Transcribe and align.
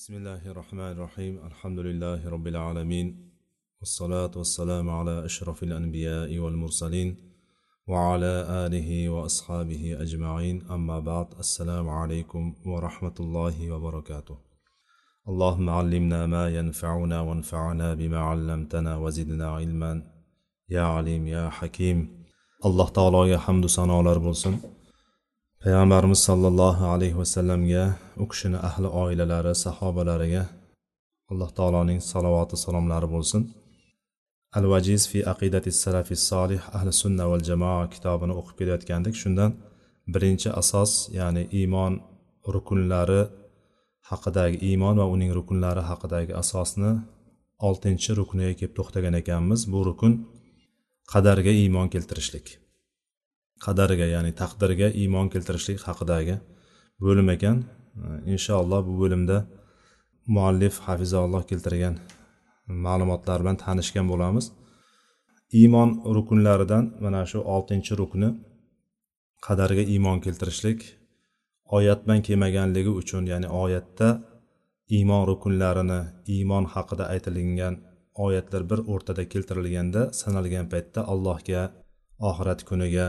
بسم 0.00 0.14
الله 0.14 0.42
الرحمن 0.46 0.92
الرحيم 0.96 1.34
الحمد 1.46 1.78
لله 1.78 2.28
رب 2.34 2.46
العالمين 2.46 3.08
والصلاة 3.80 4.30
والسلام 4.36 4.90
على 4.90 5.24
أشرف 5.24 5.62
الأنبياء 5.62 6.38
والمرسلين 6.38 7.16
وعلى 7.86 8.34
آله 8.64 9.08
وأصحابه 9.08 9.96
أجمعين 10.04 10.56
أما 10.70 11.00
بعد 11.00 11.26
السلام 11.38 11.88
عليكم 11.88 12.54
ورحمة 12.66 13.16
الله 13.20 13.70
وبركاته 13.70 14.36
اللهم 15.28 15.70
علمنا 15.70 16.26
ما 16.26 16.44
ينفعنا 16.48 17.20
وانفعنا 17.20 17.94
بما 17.94 18.18
علمتنا 18.18 18.96
وزدنا 18.96 19.46
علما 19.50 20.02
يا 20.68 20.82
عليم 20.82 21.26
يا 21.26 21.48
حكيم 21.48 21.98
الله 22.64 22.88
تعالى 22.88 23.38
حمد 23.38 23.66
sanolar 23.68 24.24
bo'lsin. 24.24 24.79
Payg'ambarimiz 25.64 26.20
sollallohu 26.28 26.84
alayhi 26.94 27.16
vasallamga 27.22 27.84
u 28.22 28.24
kishini 28.30 28.58
ahli 28.68 28.88
oilalari 29.02 29.52
sahobalariga 29.64 30.44
alloh 31.30 31.50
taoloning 31.58 32.00
salovati 32.12 32.56
salomlari 32.64 33.08
bo'lsin. 33.14 33.42
Al 34.58 34.64
vajiz 34.72 35.02
fi 35.10 35.18
aqidati 35.32 35.70
salafi 35.82 36.16
solih 36.30 36.62
ahli 36.76 36.92
sunna 37.02 37.24
val 37.30 37.42
jamoa 37.50 37.84
kitobini 37.94 38.34
o'qib 38.40 38.54
kelayotgandik. 38.60 39.14
Shundan 39.22 39.50
birinchi 40.14 40.48
asos 40.60 40.92
ya'ni 41.18 41.42
iymon 41.60 41.92
rukunlari 42.54 43.22
haqidagi 44.10 44.56
iymon 44.68 44.94
va 45.00 45.06
uning 45.14 45.30
rukunlari 45.38 45.82
haqidagi 45.90 46.32
asosni 46.42 46.92
oltinchi 47.68 48.10
rukniga 48.20 48.54
kelib 48.58 48.74
to'xtagan 48.78 49.14
ekanmiz. 49.22 49.60
Bu 49.72 49.80
rukun 49.88 50.12
qadarga 51.12 51.52
iymon 51.62 51.86
keltirishlik. 51.94 52.46
Qadariga 53.64 54.06
ya'ni 54.14 54.32
taqdirga 54.40 54.88
iymon 55.02 55.26
keltirishlik 55.32 55.80
haqidagi 55.88 56.36
bo'lim 57.04 57.28
ekan. 57.36 57.56
Inshaalloh 58.34 58.80
bu 58.88 58.94
bo'limda 59.02 59.36
muallif 60.34 60.74
hafizalloh 60.86 61.42
keltirgan 61.50 61.94
ma'lumotlar 62.86 63.38
bilan 63.42 63.56
tanishgan 63.64 64.06
bo'lamiz. 64.12 64.46
Iymon 65.60 65.90
rukunlaridan 66.16 66.84
mana 67.04 67.22
shu 67.30 67.38
oltinchi 67.54 67.92
rukni 68.00 68.28
qadarga 69.46 69.84
iymon 69.94 70.18
keltirishlik 70.24 70.80
oyat 71.76 72.00
bilan 72.04 72.20
kelmaganligi 72.26 72.92
uchun 73.00 73.24
ya'ni 73.32 73.48
oyatda 73.62 74.08
iymon 74.96 75.22
rukunlarini 75.30 76.00
iymon 76.34 76.64
haqida 76.74 77.04
aytilingan 77.14 77.74
oyatlar 78.26 78.62
bir 78.70 78.80
o'rtada 78.92 79.22
keltirilganda 79.32 80.02
sanalgan 80.20 80.66
paytda 80.72 81.00
allohga 81.12 81.62
oxirat 82.28 82.60
kuniga 82.68 83.06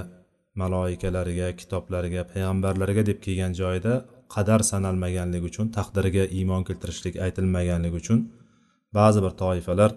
maloikalariga 0.59 1.47
kitoblariga 1.59 2.21
payg'ambarlarga 2.31 3.03
deb 3.09 3.19
kelgan 3.25 3.53
joyida 3.61 3.94
qadar 4.35 4.61
sanalmaganligi 4.71 5.45
uchun 5.52 5.67
taqdirga 5.77 6.23
iymon 6.38 6.63
keltirishlik 6.67 7.16
aytilmaganligi 7.25 7.97
uchun 8.03 8.19
ba'zi 8.97 9.19
bir 9.25 9.33
toifalar 9.43 9.91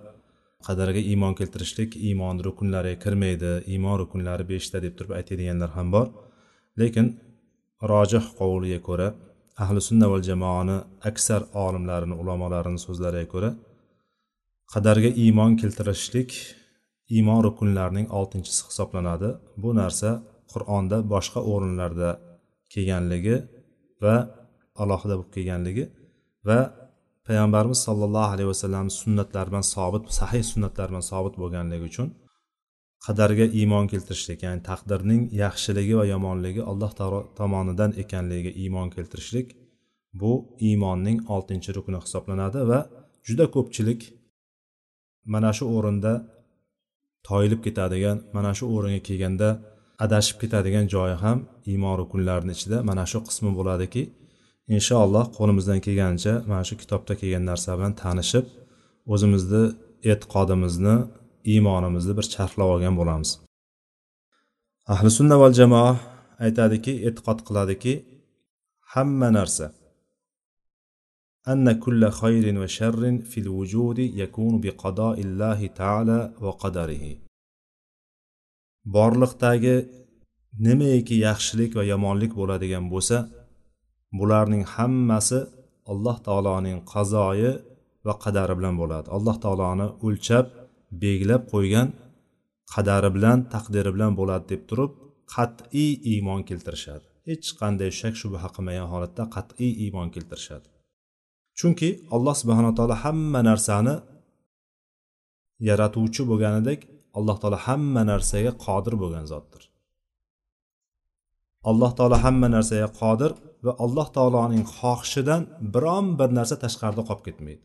qadarga 0.67 1.01
iymon 1.11 1.35
keltirishlik 1.39 1.91
iymon 2.09 2.37
rukunlariga 2.47 2.99
kirmaydi 3.05 3.53
iymon 3.73 3.97
rukunlari 4.03 4.45
beshta 4.53 4.77
deb 4.85 4.95
turib 4.99 5.13
aytadiganlar 5.19 5.71
ham 5.77 5.89
bor. 5.95 6.07
Lekin 6.81 7.07
rojih 7.91 8.25
qovuliga 8.39 8.81
ko'ra 8.89 9.09
ahli 9.65 9.81
sunna 9.89 10.07
val 10.13 10.23
jamoani 10.31 10.77
aksar 11.11 11.41
olimlarini 11.65 12.15
ulamolarini 12.23 12.81
so'zlariga 12.87 13.29
ko'ra 13.35 13.51
qadarga 14.73 15.11
iymon 15.25 15.53
keltirishlik 15.61 16.31
iymon 17.17 17.41
rukunlarining 17.47 18.07
oltinchisi 18.19 18.63
hisoblanadi. 18.69 19.29
Bu 19.63 19.71
narsa 19.81 20.11
qur'onda 20.55 20.97
boshqa 21.15 21.41
o'rinlarda 21.53 22.11
kelganligi 22.73 23.37
va 24.05 24.17
alohida 24.83 25.15
bo'lib 25.19 25.31
kelganligi 25.37 25.85
va 26.49 26.59
payg'ambarimiz 27.27 27.81
sollallohu 27.87 28.31
alayhi 28.35 28.51
vasallam 28.53 28.87
sunnatlari 29.01 29.49
bilan 29.51 29.67
sobit 29.75 30.03
sahih 30.21 30.43
sunnatlari 30.53 30.89
bilan 30.93 31.07
sobit 31.13 31.35
bo'lganligi 31.43 31.85
uchun 31.91 32.09
qadarga 33.07 33.47
iymon 33.61 33.85
keltirishlik 33.93 34.39
ya'ni 34.47 34.63
taqdirning 34.71 35.23
yaxshiligi 35.43 35.95
va 36.01 36.05
yomonligi 36.15 36.63
alloh 36.71 36.91
taolo 36.99 37.21
tomonidan 37.39 37.91
ekanligiga 38.03 38.53
iymon 38.63 38.89
keltirishlik 38.97 39.49
bu 40.21 40.33
iymonning 40.69 41.19
oltinchi 41.35 41.71
rukni 41.77 41.99
hisoblanadi 42.05 42.61
va 42.71 42.79
juda 43.29 43.47
ko'pchilik 43.55 44.01
mana 45.33 45.51
shu 45.59 45.65
o'rinda 45.77 46.13
toyilib 47.29 47.61
ketadigan 47.67 48.17
mana 48.37 48.53
shu 48.59 48.65
o'ringa 48.77 49.01
kelganda 49.09 49.49
adashib 50.06 50.38
ketadigan 50.42 50.86
joyi 50.94 51.16
ham 51.24 51.38
iymon 51.72 51.96
rukunlarini 52.02 52.54
ichida 52.58 52.78
mana 52.90 53.04
shu 53.12 53.20
qismi 53.28 53.52
bo'ladiki 53.60 54.02
inshaalloh 54.76 55.26
qo'limizdan 55.38 55.80
kelganicha 55.86 56.34
mana 56.50 56.64
shu 56.70 56.76
kitobda 56.82 57.14
kelgan 57.22 57.44
narsa 57.52 57.70
bilan 57.78 57.94
tanishib 58.04 58.46
o'zimizni 59.14 59.64
e'tiqodimizni 60.12 60.96
iymonimizni 61.54 62.14
bir 62.20 62.26
charxlab 62.34 62.70
olgan 62.76 62.96
bo'lamiz 63.00 63.30
ahli 64.94 65.10
sunna 65.18 65.36
val 65.42 65.54
jamoa 65.62 65.92
aytadiki 66.46 66.94
e'tiqod 67.08 67.40
qiladiki 67.48 67.94
hamma 68.94 69.30
narsa 69.40 69.68
أن 71.54 71.72
كل 71.72 72.10
خير 72.10 72.46
وشر 72.60 73.18
في 73.18 73.40
الوجود 73.40 74.00
يكون 74.00 74.62
بقضاء 74.62 75.22
الله 75.22 75.68
تعالى 75.68 76.20
وقدره 76.42 77.23
borliqdagi 78.97 79.77
nimaiki 80.67 81.17
yaxshilik 81.27 81.71
va 81.79 81.85
yomonlik 81.93 82.33
bo'ladigan 82.41 82.85
bo'lsa 82.93 83.17
bularning 84.19 84.65
hammasi 84.75 85.41
alloh 85.93 86.17
taoloning 86.27 86.79
qazoyi 86.93 87.53
va 88.07 88.15
qadari 88.25 88.55
bilan 88.59 88.75
bo'ladi. 88.81 89.07
Alloh 89.17 89.37
taoloni 89.45 89.87
o'lchab 90.07 90.47
belgilab 91.03 91.43
qo'ygan 91.53 91.89
qadari 92.75 93.11
bilan 93.17 93.39
taqdiri 93.55 93.91
bilan 93.97 94.13
bo'ladi 94.21 94.45
deb 94.53 94.63
turib 94.71 94.93
qat'iy 95.35 95.93
iymon 96.13 96.41
keltirishadi. 96.49 97.07
Hech 97.29 97.49
qanday 97.61 97.91
shak 98.01 98.15
shubha 98.21 98.49
qilmagan 98.55 98.89
holatda 98.93 99.23
qat'iy 99.37 99.73
iymon 99.85 100.09
keltirishadi. 100.15 100.67
Chunki 101.59 101.89
alloh 102.15 102.35
subhanaa 102.41 102.75
taolo 102.79 102.97
hamma 103.05 103.41
narsani 103.51 103.95
yaratuvchi 105.69 106.23
bo'lganidek 106.31 106.81
alloh 107.19 107.37
taolo 107.43 107.59
hamma 107.67 108.03
narsaga 108.13 108.53
qodir 108.67 108.95
bo'lgan 109.03 109.27
zotdir. 109.33 109.63
Alloh 111.71 111.93
taolo 111.99 112.17
hamma 112.25 112.49
narsaga 112.57 112.89
qodir 113.01 113.33
va 113.67 113.73
alloh 113.85 114.09
taoloning 114.17 114.65
xohishidan 114.79 115.43
biron 115.75 116.07
bir 116.19 116.29
narsa 116.39 116.57
tashqarida 116.65 117.03
qolib 117.09 117.23
ketmaydi. 117.29 117.63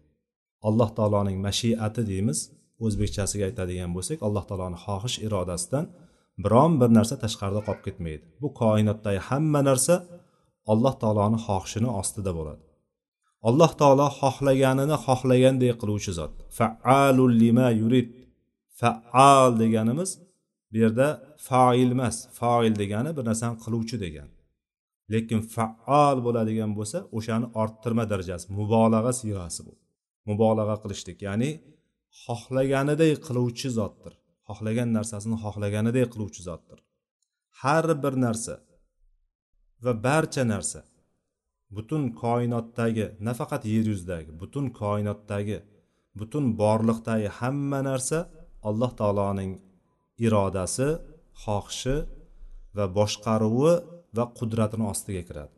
Alloh 0.67 0.89
taoloning 0.97 1.37
mashiati 1.47 2.01
deymiz 2.11 2.39
o'zbekchasiga 2.85 3.43
aytadigan 3.49 3.91
bo'lsak 3.95 4.17
alloh 4.27 4.43
taoloni 4.49 4.77
xohish 4.85 5.17
irodasidan 5.25 5.85
biron 6.43 6.71
bir 6.81 6.89
narsa 6.97 7.15
tashqarida 7.23 7.61
qolib 7.67 7.83
ketmaydi. 7.87 8.23
Bu 8.41 8.47
koinotdagi 8.61 9.19
hamma 9.29 9.61
narsa 9.69 9.95
alloh 10.71 10.93
taoloni 11.01 11.39
xohishini 11.45 11.89
ostida 12.01 12.31
bo'ladi. 12.39 12.63
Alloh 13.49 13.71
taolo 13.81 14.07
xohlaganini 14.19 14.97
xohlaganday 15.05 15.71
qiluvchi 15.81 16.11
zot. 16.19 16.33
Faalul 16.57 17.33
lima 17.43 17.67
yurid. 17.81 18.07
Faal 18.79 19.51
deganimiz 19.61 20.11
bu 20.71 20.77
yerda 20.83 21.07
foil 21.47 21.91
emas. 21.95 22.15
Foil 22.39 22.73
degani 22.81 23.11
bir 23.17 23.23
narsani 23.29 23.55
qiluvchi 23.63 23.97
degani. 24.05 24.35
Lekin 25.13 25.41
faal 25.55 26.17
bo'ladigan 26.25 26.71
bo'lsa 26.77 26.97
o'shani 27.17 27.47
orttirma 27.61 28.03
darajasi 28.11 28.45
mubolag'a 28.59 29.13
siyg'asi 29.21 29.61
bu. 29.67 29.73
Mubolag'a 30.29 30.75
qilishlik 30.83 31.19
ya'ni 31.27 31.51
xohlaganiday 32.23 33.11
qiluvchi 33.27 33.69
zotdir. 33.79 34.13
Xohlagan 34.47 34.89
narsasini 34.97 35.37
xohlaganiday 35.43 36.05
qiluvchi 36.13 36.41
zotdir. 36.49 36.79
Har 37.61 37.85
bir 38.03 38.13
narsa 38.25 38.53
va 39.83 39.93
barcha 40.07 40.43
narsa 40.53 40.79
butun 41.75 42.03
koinotdagi 42.23 43.05
nafaqat 43.27 43.63
yer 43.73 43.85
yuzidagi 43.91 44.31
butun 44.41 44.65
koinotdagi 44.81 45.57
butun 46.19 46.45
borliqdagi 46.61 47.27
hamma 47.39 47.79
narsa 47.89 48.19
alloh 48.69 48.91
taoloning 48.99 49.51
irodasi 50.25 50.89
xohishi 51.43 51.95
va 52.77 52.85
boshqaruvi 52.97 53.73
va 54.17 54.23
qudratini 54.37 54.85
ostiga 54.93 55.23
kiradi. 55.29 55.53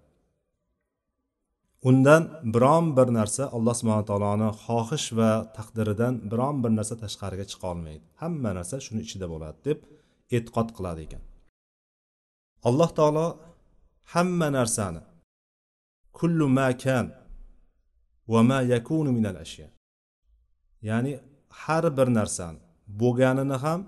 Undan 1.90 2.24
biron 2.54 2.86
bir 2.98 3.08
narsa 3.20 3.44
alloh 3.56 3.76
subhana 3.80 4.06
taoloni 4.12 4.50
xohish 4.66 5.08
va 5.20 5.32
taqdiridan 5.58 6.14
biron 6.32 6.56
bir 6.64 6.72
narsa 6.78 6.96
tashqariga 7.04 7.46
chiqa 7.52 7.66
olmaydi. 7.74 8.04
Hamma 8.22 8.52
narsa 8.58 8.76
shuni 8.86 9.02
ichida 9.08 9.28
bo'ladi 9.34 9.58
deb 9.68 9.80
e'tiqod 10.36 10.68
qiladi 10.78 11.02
ekan. 11.08 11.24
Alloh 12.68 12.90
taolo 13.00 13.28
hamma 14.14 14.48
narsani 14.60 15.02
kullu 16.18 16.46
ma 16.58 16.68
kan 16.84 17.06
va 18.32 18.42
ma 18.50 18.60
yakunu 18.74 19.12
minal 19.18 19.38
ashya 19.46 19.68
ya'ni 20.90 21.14
har 21.62 21.86
bir 21.98 22.08
narsani 22.20 22.61
bo'lganini 23.02 23.58
ham 23.66 23.82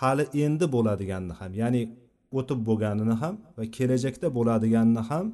hali 0.00 0.24
endi 0.44 0.66
bo'ladiganini 0.74 1.34
ham 1.40 1.52
ya'ni 1.62 1.82
o'tib 2.38 2.58
bo'lganini 2.68 3.16
ham 3.22 3.34
va 3.56 3.64
kelajakda 3.76 4.28
bo'ladiganini 4.38 5.02
ham 5.10 5.26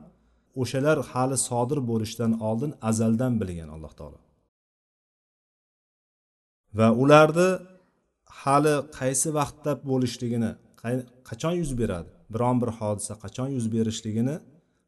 o'shalar 0.62 0.98
hali 1.10 1.36
sodir 1.48 1.78
bo'lishidan 1.90 2.32
oldin 2.48 2.70
azaldan 2.90 3.32
bilgan 3.40 3.68
alloh 3.76 3.92
taolo. 3.98 4.18
Va 6.78 6.88
ularni 7.02 7.50
hali 8.42 8.74
qaysi 8.98 9.28
vaqtda 9.38 9.72
bo'lishligini 9.90 10.50
qachon 11.28 11.54
yuz 11.62 11.72
beradi? 11.80 12.10
Biron 12.34 12.56
bir 12.62 12.70
hodisa 12.78 13.14
qachon 13.24 13.48
yuz 13.56 13.66
berishligini 13.74 14.36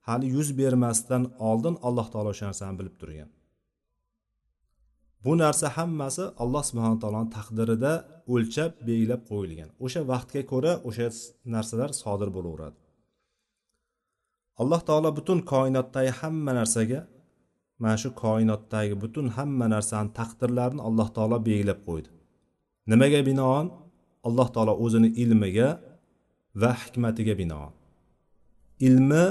hali 0.08 0.26
yuz 0.36 0.48
bermasdan 0.60 1.22
oldin 1.50 1.74
alloh 1.88 2.06
taolo 2.12 2.28
o'sha 2.34 2.44
narsani 2.50 2.74
bilib 2.80 2.96
turgan. 3.00 3.28
Bu 5.24 5.32
narsa 5.42 5.66
hammasi 5.76 6.24
alloh 6.42 6.62
subhana 6.70 6.98
taoloni 7.02 7.30
taqdirida 7.36 7.92
o'lchab 8.32 8.72
belgilab 8.88 9.22
qo'yilgan. 9.30 9.70
O'sha 9.84 10.00
vaqtga 10.12 10.42
ko'ra 10.52 10.72
o'sha 10.88 11.06
narsalar 11.54 11.90
sodir 12.02 12.30
bo'laveradi. 12.36 12.76
Alloh 14.60 14.80
taolo 14.88 15.10
butun 15.18 15.38
koinotdagi 15.52 16.12
hamma 16.20 16.52
narsaga 16.60 17.00
mana 17.82 17.96
shu 18.02 18.08
koinotdagi 18.24 18.94
butun 19.02 19.26
hamma 19.36 19.66
narsani 19.74 20.10
taqdirlarini 20.18 20.82
alloh 20.88 21.08
taolo 21.16 21.36
belgilab 21.48 21.80
qo'ydi. 21.88 22.08
Nimaga 22.90 23.20
binoan? 23.30 23.66
Alloh 24.28 24.48
taolo 24.54 24.72
o'zini 24.84 25.08
ilmiga 25.22 25.68
va 26.62 26.70
hikmatiga 26.82 27.34
binoan. 27.40 27.72
Ilmi 28.88 29.24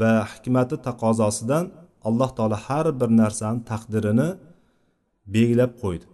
va 0.00 0.12
hikmati 0.32 0.76
taqozosidan 0.88 1.64
alloh 2.08 2.30
taolo 2.38 2.56
har 2.66 2.86
bir 3.00 3.10
narsani 3.22 3.60
taqdirini 3.70 4.28
belgilab 5.34 5.72
qo'ydi. 5.82 6.06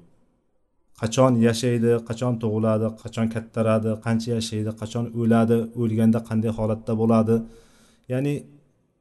Qachon 1.00 1.32
yashaydi 1.48 1.92
qachon 2.08 2.32
tug'iladi 2.42 2.86
qachon 3.02 3.26
kattaradi 3.34 3.90
qancha 4.04 4.28
yashaydi 4.38 4.70
qachon 4.80 5.04
o'ladi 5.20 5.56
o'lganda 5.82 6.20
qanday 6.28 6.52
holatda 6.58 6.92
bo'ladi? 7.02 7.36
Ya'ni 8.12 8.34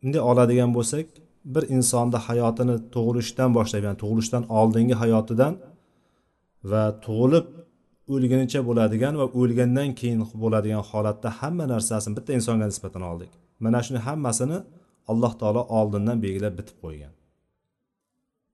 bunday 0.01 0.21
oladigan 0.31 0.71
bo'lsak 0.77 1.05
bir 1.53 1.63
insonni 1.75 2.19
hayotini 2.27 2.75
tug'ilishdan 2.95 3.49
boshlab 3.57 3.81
ya'ni 3.87 3.99
tug'ilishdan 4.03 4.43
oldingi 4.59 4.95
hayotidan 5.01 5.53
va 6.71 6.83
tug'ilib 7.05 7.45
o'lgunicha 8.13 8.59
bo'ladigan 8.69 9.13
va 9.21 9.25
o'lgandan 9.39 9.89
keyin 9.99 10.19
bo'ladigan 10.43 10.83
holatda 10.91 11.29
hamma 11.39 11.65
narsasini 11.73 12.13
bitta 12.17 12.31
insonga 12.39 12.65
nisbatan 12.71 13.03
oldik. 13.11 13.31
Mana 13.63 13.79
shuni 13.85 13.99
hammasini 14.07 14.57
alloh 15.11 15.33
taolo 15.41 15.61
oldindan 15.79 16.17
belgilab 16.25 16.53
bitib 16.59 16.77
qo'ygan. 16.83 17.13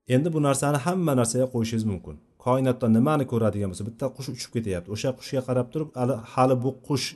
Endi 0.07 0.33
bu 0.33 0.39
narsani 0.48 0.77
hamma 0.86 1.13
narsaga 1.19 1.48
qo'yishingiz 1.53 1.86
mumkin. 1.92 2.15
Koinotda 2.45 2.88
nimani 2.98 3.25
ko'radigan 3.31 3.69
bo'lsa 3.71 3.86
bitta 3.89 4.06
qush 4.15 4.30
uchib 4.36 4.51
ketyapti. 4.56 4.88
O'sha 4.95 5.09
qushga 5.19 5.42
qarab 5.48 5.68
turib 5.74 5.89
hali 6.33 6.56
bu 6.63 6.71
qush 6.88 7.07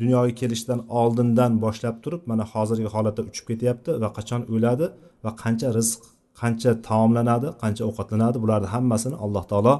dunyoga 0.00 0.32
kelishidan 0.40 0.80
oldindan 1.00 1.52
boshlab 1.64 1.96
turib 2.04 2.22
mana 2.30 2.44
hozirgi 2.52 2.88
holatda 2.94 3.22
uchib 3.30 3.44
ketyapti 3.50 3.90
va 4.02 4.08
qachon 4.16 4.42
o'ladi 4.54 4.86
va 5.24 5.30
qancha 5.42 5.68
rizq 5.78 6.00
qancha 6.40 6.70
taomlanadi 6.88 7.48
qancha 7.62 7.82
ovqatlanadi 7.90 8.36
bularni 8.44 8.68
hammasini 8.74 9.16
alloh 9.24 9.44
taolo 9.52 9.74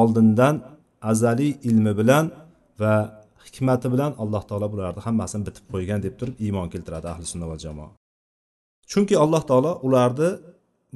oldindan 0.00 0.54
azaliy 1.10 1.52
ilmi 1.68 1.92
bilan 2.00 2.24
va 2.82 2.94
hikmati 3.46 3.86
bilan 3.94 4.12
alloh 4.22 4.42
taolo 4.50 4.66
bularni 4.74 5.00
hammasini 5.06 5.42
bitib 5.48 5.64
qo'ygan 5.72 5.98
deb 6.06 6.14
turib 6.20 6.36
iymon 6.44 6.66
keltiradi 6.72 7.06
ahli 7.12 7.26
sunna 7.32 7.46
va 7.52 7.56
jamoa. 7.64 7.90
Chunki 8.90 9.14
alloh 9.24 9.42
taolo 9.50 9.72
ularni 9.86 10.30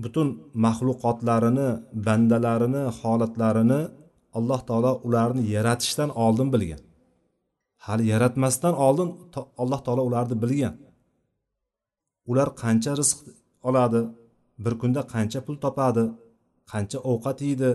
butun 0.03 0.29
maxluqotlarini 0.65 1.69
bandalarini 2.07 2.83
holatlarini 2.99 3.81
alloh 4.39 4.61
taolo 4.69 4.93
ularni 5.07 5.43
yaratishdan 5.55 6.11
oldin 6.25 6.49
bilgan. 6.55 6.83
Hali 7.85 8.05
yaratmasdan 8.13 8.75
oldin 8.87 9.09
alloh 9.63 9.81
taolo 9.87 10.03
ularni 10.09 10.37
bilgan. 10.43 10.75
Ular 12.31 12.49
qancha 12.63 12.93
rizq 13.01 13.19
oladi 13.69 14.01
bir 14.65 14.75
kunda 14.81 15.01
qancha 15.15 15.41
pul 15.47 15.57
topadi 15.65 16.05
qancha 16.71 16.99
ovqat 17.11 17.39
yeydi 17.47 17.71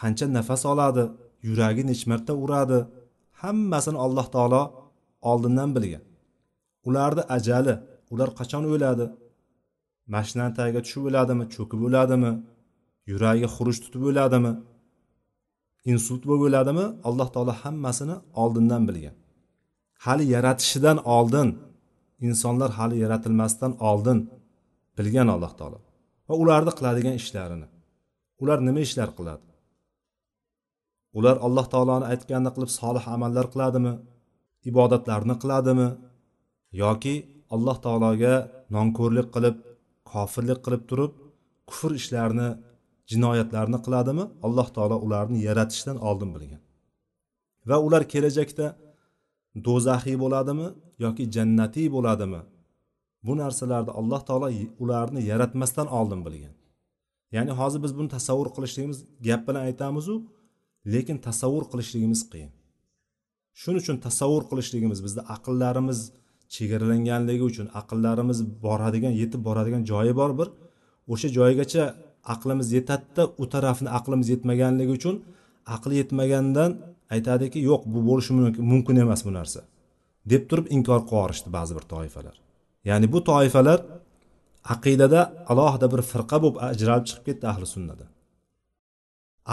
qancha 0.00 0.26
nafas 0.36 0.62
oladi 0.72 1.04
yuragi 1.46 1.82
necha 1.90 2.06
marta 2.10 2.32
uradi 2.44 2.78
hammasini 3.40 3.98
alloh 4.06 4.26
taolo 4.34 4.62
oldindan 5.30 5.70
bilgan. 5.76 6.04
Ularni 6.88 7.22
ajali 7.36 7.74
ular 8.12 8.30
qachon 8.38 8.64
o'ladi 8.74 9.06
mashinani 10.12 10.52
tagiga 10.58 10.80
tushib 10.84 11.04
o'ladimi 11.08 11.44
cho'kib 11.54 11.80
o'ladimi 11.88 12.32
yuragi 13.10 13.46
xuruj 13.54 13.76
tutib 13.84 14.02
o'ladimi 14.10 14.52
insult 15.92 16.22
bo'lib 16.28 16.44
o'ladimi 16.48 16.84
alloh 17.08 17.28
taolo 17.34 17.52
hammasini 17.62 18.16
oldindan 18.42 18.82
bilgan. 18.88 19.16
Hali 20.04 20.24
yaratishidan 20.34 20.98
oldin 21.16 21.48
insonlar 22.26 22.70
hali 22.78 22.96
yaratilmasdan 23.04 23.72
oldin 23.90 24.18
bilgan 24.98 25.28
alloh 25.34 25.52
taolo 25.58 25.78
va 26.28 26.34
ularni 26.42 26.72
qiladigan 26.78 27.14
ishlarini. 27.20 27.66
Ular 28.42 28.58
nima 28.66 28.80
ishlar 28.86 29.10
qiladi? 29.18 29.46
Ular 31.18 31.36
alloh 31.46 31.66
taoloni 31.72 32.04
aytganini 32.12 32.50
qilib 32.54 32.70
solih 32.80 33.04
amallar 33.14 33.46
qiladimi 33.52 33.92
ibodatlarni 34.70 35.34
qiladimi 35.42 35.88
yoki 36.82 37.14
alloh 37.54 37.76
taologa 37.84 38.34
nonko'rlik 38.76 39.28
qilib 39.34 39.56
kofirlik 40.12 40.60
qilib 40.64 40.82
turib 40.90 41.12
kufr 41.68 41.90
ishlarini 42.00 42.48
jinoyatlarni 43.10 43.78
qiladimi? 43.86 44.24
Alloh 44.46 44.68
taolo 44.76 44.96
ularni 45.06 45.38
yaratishdan 45.48 45.96
oldin 46.08 46.30
bilgan. 46.34 46.62
Va 47.68 47.76
ular 47.86 48.02
kelajakda 48.12 48.66
do'zaxiy 49.66 50.16
bo'ladimi 50.24 50.68
yoki 51.04 51.24
jannatiy 51.36 51.88
bo'ladimi? 51.96 52.40
Bu 53.26 53.32
narsalarni 53.42 53.92
alloh 54.00 54.20
taolo 54.28 54.48
ularni 54.84 55.20
yaratmasdan 55.30 55.88
oldin 55.98 56.20
bilgan. 56.26 56.54
Ya'ni 57.36 57.52
hozir 57.60 57.80
biz 57.84 57.92
buni 57.98 58.08
tasavvur 58.16 58.48
qilishligimiz 58.56 58.98
gap 59.26 59.42
bilan 59.48 59.62
aytamizu 59.68 60.14
lekin 60.94 61.18
tasavvur 61.26 61.64
qilishligimiz 61.72 62.20
qiyin. 62.32 62.52
Shuning 63.60 63.80
uchun 63.84 63.96
tasavvur 64.06 64.44
qilishligimiz 64.50 64.98
bizni 65.06 65.22
aqllarimiz 65.34 66.00
chegaralanganligi 66.54 67.44
uchun 67.50 67.66
aqllarimiz 67.80 68.38
boradigan 68.66 69.14
yetib 69.22 69.40
boradigan 69.48 69.82
joyi 69.90 70.12
bor 70.20 70.30
bir. 70.38 70.48
O'sha 71.12 71.28
joygacha 71.38 71.84
aqlimiz 72.34 72.68
yetadida 72.76 73.22
u 73.42 73.44
tarafni 73.54 73.88
aqlimiz 73.98 74.28
yetmaganligi 74.34 74.92
uchun 74.98 75.16
aqli 75.76 75.94
yetmagandan 76.00 76.70
aytadiki 77.14 77.58
yo'q 77.68 77.82
bu 77.94 78.00
bo'lishi 78.08 78.32
mumkin 78.72 78.96
emas 79.04 79.22
bu 79.26 79.32
narsa. 79.38 79.60
deb 80.32 80.42
turib 80.50 80.66
inkor 80.76 81.00
qilib 81.00 81.12
yuborishdi 81.12 81.48
ba'zi 81.56 81.72
bir 81.78 81.84
toifalar. 81.92 82.36
Ya'ni 82.88 83.06
bu 83.14 83.20
toifalar 83.30 83.78
aqidada 84.74 85.20
alohida 85.52 85.86
bir 85.92 86.00
firqa 86.10 86.36
bo'lib 86.42 86.56
ajralib 86.70 87.06
chiqib 87.08 87.24
ketdi 87.28 87.44
ahli 87.52 87.66
sunnada. 87.74 88.06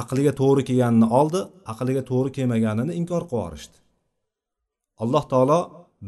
Aqliga 0.02 0.34
to'g'ri 0.42 0.64
kelganini 0.70 1.08
oldi 1.20 1.40
aqliga 1.72 2.04
to'g'ri 2.12 2.30
kelmaganini 2.38 2.94
inkor 3.00 3.24
qilib 3.30 3.40
yuborishdi. 3.40 3.78
Alloh 5.04 5.24
taolo 5.32 5.60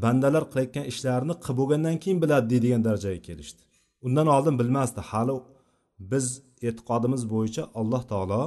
bandalar 0.01 0.43
qilayotgan 0.51 0.85
ishlarini 0.91 1.35
qilib 1.43 1.57
bo'lgandan 1.59 1.97
keyin 2.03 2.19
biladi 2.23 2.45
deydigan 2.53 2.81
darajaga 2.87 3.21
kelishdi. 3.27 3.61
Undan 4.05 4.27
oldin 4.35 4.55
bilmasdi 4.61 5.01
hali 5.11 5.35
biz 6.11 6.25
e'tiqodimiz 6.67 7.21
bo'yicha 7.33 7.63
alloh 7.79 8.01
taolo 8.11 8.41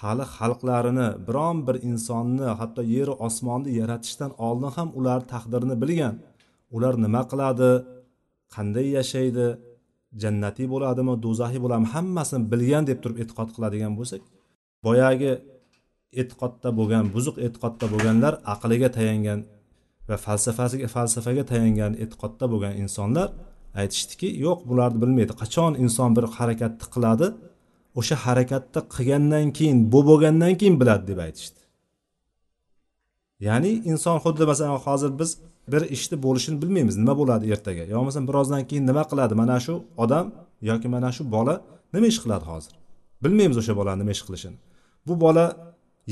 hali 0.00 0.24
xalqlarini 0.36 1.08
biron 1.26 1.56
bir 1.66 1.76
insonni 1.90 2.48
hatto 2.60 2.82
yeru 2.94 3.14
osmonni 3.26 3.70
yaratishdan 3.80 4.30
oldin 4.46 4.70
ham 4.76 4.88
ularni 4.98 5.26
taqdirini 5.34 5.76
bilgan. 5.82 6.14
Ular 6.76 6.94
nima 7.04 7.22
qiladi? 7.30 7.70
Qanday 8.54 8.86
yashaydi? 8.98 9.46
Jannatiy 10.22 10.66
bo'ladimi? 10.74 11.14
Do'zaxiy 11.24 11.60
bo'ladimi? 11.64 11.88
Hammasini 11.96 12.44
bilgan 12.52 12.82
deb 12.90 12.98
turib 13.02 13.18
e'tiqod 13.22 13.48
qiladigan 13.56 13.92
bo'lsak 13.98 14.22
boyagi 14.86 15.32
e'tiqodda 16.20 16.68
bo'lgan 16.78 17.04
buzuq 17.14 17.36
e'tiqodda 17.46 17.86
bo'lganlar 17.92 18.34
aqliga 18.54 18.88
tayangan 18.96 19.40
va 20.08 20.16
falsafasiga 20.26 20.88
falsafaga 20.94 21.44
tayangan 21.50 21.92
e'tiqodda 22.02 22.46
bo'lgan 22.52 22.74
insonlar 22.82 23.28
aytishdiki 23.80 24.28
yo'q 24.46 24.58
bularni 24.68 24.98
bilmaydi. 25.02 25.32
Qachon 25.42 25.72
inson 25.84 26.10
bir 26.16 26.24
harakatni 26.36 26.86
qiladi? 26.94 27.26
O'sha 28.00 28.16
harakatni 28.26 28.80
qilgandan 28.94 29.46
keyin 29.58 29.78
bu 29.92 30.00
bo'lgandan 30.08 30.52
keyin 30.60 30.76
biladi 30.82 31.04
deb 31.10 31.18
aytishdi. 31.26 31.60
Ya'ni 33.46 33.70
inson 33.90 34.16
xuddi 34.24 34.44
masalan 34.50 34.78
hozir 34.86 35.10
biz 35.20 35.30
bir 35.72 35.82
ishni 35.96 36.16
bo'lishini 36.26 36.56
bilmaymiz. 36.62 36.96
Nima 37.02 37.14
bo'ladi 37.20 37.44
ertaga? 37.54 37.84
Yo 37.92 37.96
bo'lmasam 37.98 38.24
birozdan 38.30 38.62
keyin 38.68 38.84
nima 38.90 39.02
qiladi? 39.10 39.34
Mana 39.42 39.56
shu 39.66 39.74
odam 40.04 40.26
yoki 40.70 40.88
mana 40.94 41.10
shu 41.16 41.22
bola 41.36 41.54
nima 41.94 42.06
ish 42.12 42.20
qiladi 42.24 42.44
hozir? 42.52 42.72
Bilmaymiz 43.24 43.56
o'sha 43.62 43.74
bolani 43.80 43.98
nima 44.02 44.12
ish 44.16 44.22
qilishini. 44.26 44.56
Bu 45.06 45.14
bola 45.24 45.46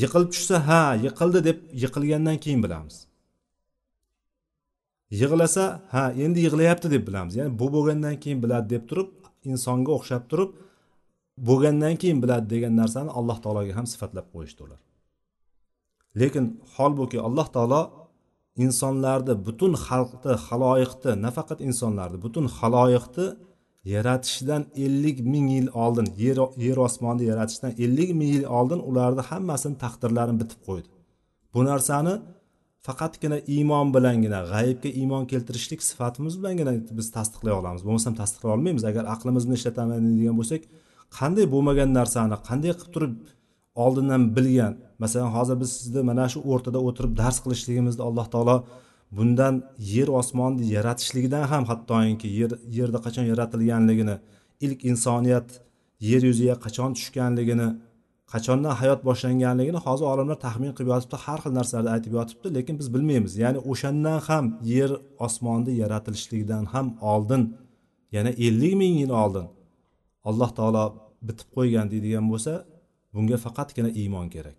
yiqilib 0.03 0.31
tushsa 0.35 0.57
ha 0.69 0.83
yiqildi 1.07 1.41
deb 1.49 1.57
yiqilgandan 1.83 2.37
keyin 2.45 2.61
bilamiz. 2.65 2.97
Yig'lasa 5.21 5.65
ha 5.95 6.05
endi 6.25 6.39
yig'layapti 6.47 6.89
deb 6.95 7.03
bilamiz. 7.09 7.35
Ya'ni 7.39 7.53
bu 7.61 7.67
bo'lgandan 7.75 8.17
keyin 8.23 8.39
biladi 8.45 8.67
deb 8.75 8.85
turib 8.91 9.11
insonga 9.51 9.91
o'xshab 9.99 10.23
turib 10.31 10.51
bo'lgandan 11.49 11.95
keyin 12.03 12.19
biladi 12.25 12.47
degan 12.55 12.73
narsani 12.81 13.11
alloh 13.19 13.39
taologa 13.45 13.73
ham 13.79 13.87
sifatlab 13.93 14.27
qo'yishdi 14.35 14.61
ular. 14.67 14.81
Lekin 16.21 16.45
holbuki 16.75 17.19
alloh 17.29 17.49
taolo 17.57 17.83
insonlarni 18.65 19.35
butun 19.47 19.73
xalqni 19.87 20.33
haloyiqni 20.47 21.13
nafaqat 21.27 21.59
insonlarni 21.69 22.19
butun 22.25 22.45
haloyiqni 22.59 23.27
yaratishdan 23.95 24.63
ellik 24.85 25.19
ming 25.33 25.47
yil 25.57 25.69
oldin 25.85 26.09
yer 26.25 26.39
yer 26.67 26.79
osmonni 26.87 27.25
yaratishdan 27.33 27.73
ellik 27.85 28.11
ming 28.19 28.31
yil 28.35 28.47
oldin 28.59 28.81
ularni 28.91 29.23
hammasini 29.31 29.77
taqdirlarini 29.85 30.39
bitib 30.43 30.61
qo'ydi. 30.69 30.89
Bu 31.55 31.61
narsani 31.71 32.15
faqatgina 32.87 33.39
iymon 33.57 33.95
bilangina 33.95 34.41
g'ayibga 34.53 34.91
iymon 35.01 35.25
keltirishlik 35.33 35.81
sifatimiz 35.91 36.35
bilangina 36.41 36.73
biz 36.99 37.09
tasdiqlay 37.17 37.55
olamiz. 37.61 37.83
Bo'lmasam 37.89 38.15
tasdiqlay 38.21 38.53
olmaymiz. 38.57 38.85
Agar 38.91 39.05
aqlimizni 39.15 39.55
ishlataman 39.59 40.01
deydigan 40.09 40.37
bo'lsak 40.41 40.63
qanday 41.19 41.47
bo'lmagan 41.55 41.91
narsani 41.99 42.37
qanday 42.49 42.73
qilib 42.79 42.93
turib 42.95 43.15
oldindan 43.85 44.23
bilgan 44.37 44.75
masalan 45.03 45.31
hozir 45.37 45.57
biz 45.63 45.71
sizni 45.81 46.03
mana 46.11 46.27
shu 46.33 46.39
o'rtada 46.53 46.79
o'tirib 46.89 47.13
dars 47.23 47.39
qilishligimizni 47.45 48.03
alloh 48.09 48.27
taolo 48.35 48.57
bundan 49.17 49.55
yer 49.95 50.09
osmonni 50.21 50.65
yaratishligidan 50.77 51.45
ham 51.53 51.65
hattoki 51.71 52.29
yer 52.41 52.51
yerda 52.79 52.99
qachon 53.07 53.25
yaratilganligini 53.33 54.17
ilk 54.67 54.81
insoniyat 54.91 55.49
yer 56.11 56.23
yuziga 56.29 56.57
qachon 56.65 56.91
tushganligini 56.99 57.69
qachondan 58.33 58.75
hayot 58.81 59.01
boshlanganligini 59.09 59.81
hozir 59.87 60.07
olimlar 60.13 60.39
taxmin 60.47 60.73
qilib 60.77 60.91
yotibdi 60.95 61.17
har 61.25 61.39
xil 61.43 61.53
narsalarni 61.59 61.91
aytib 61.97 62.13
yotibdi 62.19 62.49
lekin 62.57 62.75
biz 62.81 62.89
bilmaymiz. 62.95 63.33
Ya'ni 63.43 63.59
o'shandan 63.71 64.19
ham 64.29 64.45
yer 64.75 64.91
osmonni 65.27 65.73
yaratilishligidan 65.83 66.65
ham 66.75 66.87
oldin 67.13 67.43
yana 68.17 68.31
ellik 68.47 68.75
ming 68.81 68.95
yil 69.03 69.13
oldin 69.23 69.47
alloh 70.29 70.51
taolo 70.59 70.85
bitib 71.29 71.49
qo'ygan 71.57 71.87
deydigan 71.93 72.25
bo'lsa 72.33 72.53
bunga 73.15 73.37
faqatgina 73.45 73.91
iymon 74.03 74.27
kerak. 74.35 74.59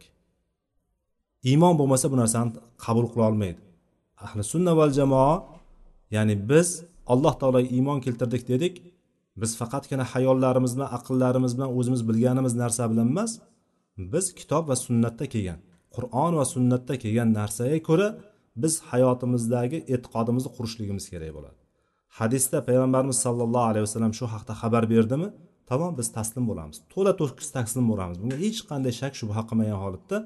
Iymon 1.50 1.74
bo'lmasa 1.80 2.06
bu 2.12 2.18
narsani 2.22 2.51
qabul 2.86 3.06
qila 3.12 3.24
olmaydi. 3.30 3.62
Ahli 4.25 4.42
sunna 4.53 4.72
val 4.80 4.92
jamoa 5.00 5.36
ya'ni 6.15 6.36
biz 6.50 6.68
alloh 7.13 7.34
taologa 7.39 7.68
iymon 7.77 8.00
keltirdik 8.06 8.44
dedik 8.51 8.74
biz 9.42 9.51
faqatgina 9.62 10.06
hayollarimiz 10.13 10.72
bilan 10.75 10.89
aqllarimiz 10.98 11.51
bilan 11.58 11.70
o'zimiz 11.77 12.01
bilganimiz 12.10 12.53
narsa 12.62 12.84
bilan 12.92 13.08
emas 13.13 13.32
biz 13.98 14.26
kitob 14.40 14.64
va 14.70 14.76
sunnatda 14.86 15.26
kelgan 15.34 15.60
qur'on 15.96 16.34
va 16.40 16.46
sunnatda 16.54 16.94
kelgan 17.04 17.30
narsaga 17.40 17.80
ko'ra 17.90 18.08
biz 18.64 18.74
hayotimizdagi 18.92 19.78
e'tiqodimizni 19.94 20.50
qurishligimiz 20.56 21.06
kerak 21.14 21.32
bo'ladi. 21.38 21.60
Hadisda 22.20 22.58
payg'ambarimiz 22.68 23.18
sollallohu 23.26 23.68
alayhi 23.72 23.86
vasallam 23.88 24.14
shu 24.20 24.26
haqda 24.34 24.54
xabar 24.62 24.84
berdimi? 24.94 25.30
Tamom 25.70 25.92
biz 26.00 26.08
taslim 26.18 26.44
bo'lamiz. 26.50 26.78
To'la 26.94 27.14
to'kis 27.22 27.50
taslim 27.58 27.86
bo'lamiz. 27.92 28.18
Bunga 28.22 28.38
hech 28.46 28.60
qanday 28.70 28.94
shak 29.02 29.14
shubha 29.20 29.42
qilmagan 29.50 29.80
holatda 29.84 30.18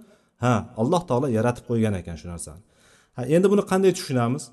ha 0.43 0.53
alloh 0.81 1.01
taolo 1.09 1.27
yaratib 1.37 1.65
qo'ygan 1.69 1.93
ekan 2.01 2.15
shu 2.21 2.27
narsani. 2.33 2.61
Ha 3.17 3.21
endi 3.35 3.47
buni 3.53 3.63
qanday 3.71 3.91
tushunamiz? 3.97 4.43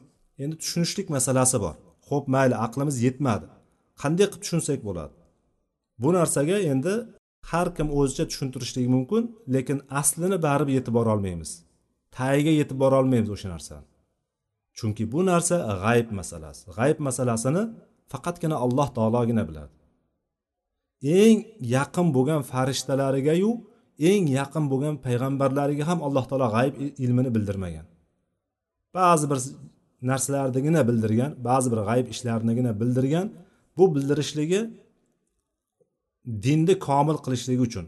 Endi 0.43 0.55
tushunishlik 0.63 1.07
masalasi 1.17 1.57
bor. 1.65 1.75
Ho'p 2.09 2.25
mayli 2.35 2.57
aqlimiz 2.67 2.97
yetmadi. 3.07 3.47
Qanday 4.03 4.27
qilib 4.31 4.43
tushunsak 4.45 4.79
bo'ladi? 4.89 5.15
Bu 6.03 6.09
narsaga 6.19 6.57
endi 6.73 6.95
har 7.51 7.69
kim 7.77 7.89
o'zicha 7.99 8.25
tushuntirishligi 8.31 8.89
mumkin 8.97 9.23
lekin 9.55 9.79
aslini 10.01 10.39
baribir 10.47 10.73
yetib 10.79 10.95
bora 10.99 11.11
olmaymiz. 11.17 11.51
Tagiga 12.19 12.53
yetib 12.61 12.79
bora 12.83 12.97
olmaymiz 13.03 13.31
o'sha 13.37 13.49
narsani. 13.55 13.87
Chunki 14.79 15.05
bu 15.13 15.21
narsa 15.31 15.57
g'ayb 15.85 16.09
masalasi. 16.19 16.63
G'ayb 16.79 16.99
masalasini 17.07 17.63
faqatgina 18.13 18.57
alloh 18.65 18.89
taologina 18.97 19.43
biladi. 19.49 19.75
Eng 21.23 21.39
yaqin 21.77 22.07
bo'lgan 22.17 22.43
farishtalarigayu 22.53 23.51
eng 24.11 24.25
yaqin 24.39 24.65
bo'lgan 24.73 24.95
payg'ambarlariga 25.07 25.85
ham 25.91 25.99
alloh 26.07 26.25
taolo 26.31 26.47
g'ayb 26.57 26.75
ilmini 27.05 27.31
bildirmagan. 27.37 27.87
Ba'zi 28.99 29.27
bir 29.31 29.39
narsalarnigina 30.11 30.81
bildirgan 30.89 31.31
ba'zi 31.49 31.69
bir 31.73 31.81
g'ayb 31.89 32.07
ishlarnigina 32.15 32.73
bildirgan 32.81 33.27
bu 33.77 33.85
bildirishligi 33.95 34.61
dinni 36.45 36.75
komil 36.89 37.17
qilishligi 37.25 37.63
uchun 37.69 37.87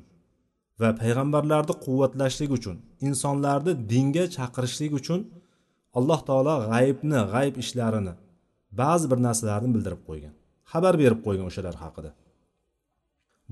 va 0.80 0.88
payg'ambarlarni 1.02 1.74
quvvatlashligi 1.84 2.52
uchun 2.58 2.76
insonlarni 3.08 3.72
dinga 3.92 4.24
chaqirishlik 4.36 4.92
uchun 5.00 5.20
alloh 5.98 6.20
taolo 6.28 6.54
g'aybni 6.70 7.18
g'ayb 7.32 7.54
ishlarini 7.62 8.14
ba'zi 8.80 9.06
bir 9.10 9.18
narsalarni 9.26 9.70
bildirib 9.74 10.02
qo'ygan 10.08 10.34
xabar 10.72 10.94
berib 11.02 11.20
qo'ygan 11.26 11.46
o'shalar 11.50 11.76
haqida. 11.82 12.10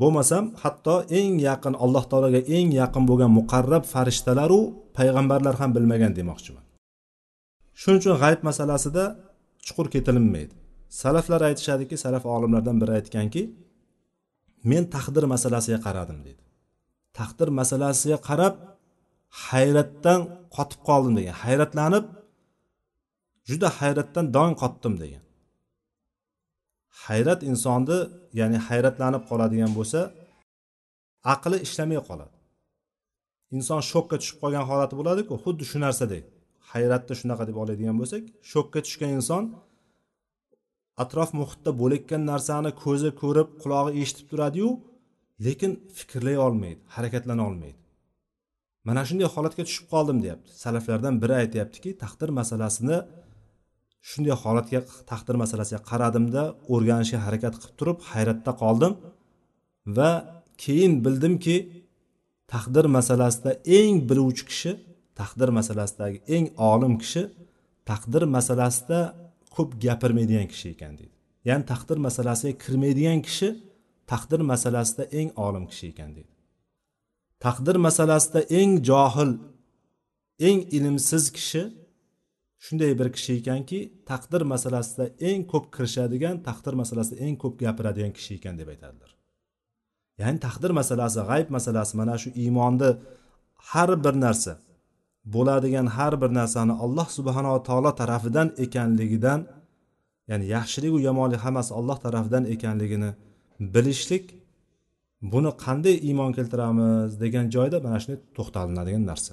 Bo'lmasam 0.00 0.44
hatto 0.62 0.96
eng 1.20 1.34
yaqin 1.48 1.74
alloh 1.84 2.04
taologa 2.10 2.40
eng 2.56 2.68
yaqin 2.80 3.04
bo'lgan 3.10 3.30
muqarrab 3.38 3.84
farishtalaru 3.92 4.60
payg'ambarlar 4.96 5.54
ham 5.60 5.70
bilmagan 5.76 6.12
demoqchiman. 6.18 6.64
Shuning 7.80 7.98
uchun 8.02 8.14
g'ayb 8.22 8.40
masalasida 8.48 9.04
chuqur 9.66 9.86
ketilinmaydi. 9.94 10.54
Salaflar 11.02 11.40
aytishadiki 11.50 11.96
salaf 12.04 12.24
olimlardan 12.36 12.76
biri 12.82 12.92
aytganki 12.98 13.42
men 14.70 14.82
taqdir 14.94 15.24
masalasiga 15.34 15.78
qaradim 15.86 16.18
deydi 16.26 16.42
taqdir 17.18 17.48
masalasiga 17.60 18.18
qarab 18.28 18.54
hayratdan 19.46 20.20
qotib 20.56 20.80
qoldim 20.88 21.14
degan. 21.18 21.36
Hayratlanib 21.44 22.04
juda 23.48 23.68
hayratdan 23.78 24.26
dong 24.36 24.52
qotdim 24.62 24.94
degan. 25.02 25.22
Hayrat 27.04 27.40
insonni 27.50 27.98
ya'ni 28.40 28.58
hayratlanib 28.68 29.22
qoladigan 29.30 29.72
bo'lsa 29.78 30.00
aqli 31.34 31.56
ishlamay 31.66 32.00
qoladi. 32.08 32.34
Inson 33.56 33.80
shokka 33.92 34.16
tushib 34.20 34.38
qolgan 34.42 34.64
holati 34.70 34.94
bo'ladiku 35.00 35.34
xuddi 35.44 35.64
shu 35.70 35.78
narsadek 35.84 36.24
hayratni 36.72 37.14
shunaqa 37.20 37.44
deb 37.48 37.56
oladigan 37.62 37.96
bo'lsak 38.00 38.22
shokka 38.52 38.78
tushgan 38.86 39.10
inson 39.18 39.42
atrof 41.02 41.30
muhitda 41.40 41.70
bo'layotgan 41.80 42.22
narsani 42.30 42.70
ko'zi 42.84 43.10
ko'rib 43.22 43.48
qulog'i 43.62 43.92
eshitib 44.02 44.26
turadiyu 44.32 44.68
lekin 45.46 45.72
fikrlay 45.98 46.36
olmaydi 46.46 46.80
harakatlana 46.96 47.42
olmaydi. 47.48 47.78
Mana 48.88 49.02
shunday 49.08 49.28
holatga 49.34 49.62
tushib 49.68 49.86
qoldim 49.92 50.18
deyapti. 50.24 50.50
Salaflardan 50.64 51.14
biri 51.22 51.34
aytyaptiki 51.42 51.90
taqdir 52.02 52.30
masalasini 52.40 52.98
shunday 54.10 54.34
holatga 54.42 54.80
taqdir 55.10 55.36
masalasiga 55.42 55.80
qaradimda 55.90 56.42
o'rganishga 56.74 57.18
harakat 57.26 57.54
qilib 57.60 57.74
turib 57.80 57.98
hayratda 58.12 58.52
qoldim 58.62 58.92
va 59.96 60.10
keyin 60.64 60.92
bildimki 61.04 61.56
taqdir 62.52 62.84
masalasida 62.96 63.50
eng 63.78 63.94
biluvchi 64.08 64.44
kishi 64.50 64.72
taqdir 65.20 65.48
masalasidagi 65.58 66.18
eng 66.36 66.46
olim 66.72 66.94
kishi 67.02 67.22
taqdir 67.90 68.22
masalasida 68.36 69.00
ko'p 69.56 69.70
gapirmaydigan 69.84 70.48
kishi 70.52 70.68
ekan 70.74 70.94
deydi. 70.98 71.16
Ya'ni 71.48 71.64
taqdir 71.72 71.98
masalasiga 72.06 72.54
kirmaydigan 72.64 73.20
kishi 73.26 73.48
taqdir 74.12 74.40
masalasida 74.52 75.04
eng 75.18 75.30
olim 75.46 75.64
kishi 75.70 75.86
ekan 75.92 76.10
deydi. 76.16 76.32
Taqdir 77.44 77.76
masalasida 77.86 78.40
eng 78.60 78.72
johil 78.88 79.30
eng 80.48 80.60
ilmsiz 80.76 81.24
kishi 81.36 81.62
shunday 82.64 82.92
bir 82.98 83.08
kishi 83.16 83.32
ekanki 83.40 83.80
taqdir 84.10 84.42
masalasida 84.52 85.04
eng 85.28 85.40
ko'p 85.52 85.64
kirishadigan 85.74 86.36
taqdir 86.48 86.74
masalasida 86.80 87.16
eng 87.26 87.36
ko'p 87.42 87.54
gapiradigan 87.64 88.12
kishi 88.18 88.32
ekan 88.38 88.54
deb 88.60 88.68
aytadilar. 88.74 89.10
Ya'ni 90.20 90.38
taqdir 90.46 90.72
masalasi 90.80 91.20
g'ayb 91.30 91.48
masalasi 91.56 91.92
mana 92.00 92.14
shu 92.22 92.28
iymonni 92.42 92.90
har 93.70 93.90
bir 94.04 94.14
narsa 94.24 94.52
bo'ladigan 95.34 95.86
har 95.96 96.12
bir 96.22 96.30
narsani 96.40 96.74
alloh 96.84 97.08
subhanava 97.18 97.60
taolo 97.68 97.90
tarafidan 98.00 98.48
ekanligidan 98.64 99.40
ya'ni 100.30 100.44
yaxshiliku 100.56 100.98
yomonlik 101.08 101.40
hammasi 101.46 101.70
alloh 101.78 101.96
tarafidan 102.06 102.44
ekanligini 102.54 103.10
bilishlik 103.74 104.24
buni 105.32 105.50
qanday 105.64 105.96
iymon 106.08 106.30
keltiramiz 106.36 107.10
degan 107.22 107.46
joyda 107.56 107.76
mana 107.86 107.98
shunday 108.02 108.18
to'xtalinadigan 108.36 109.04
narsa. 109.10 109.32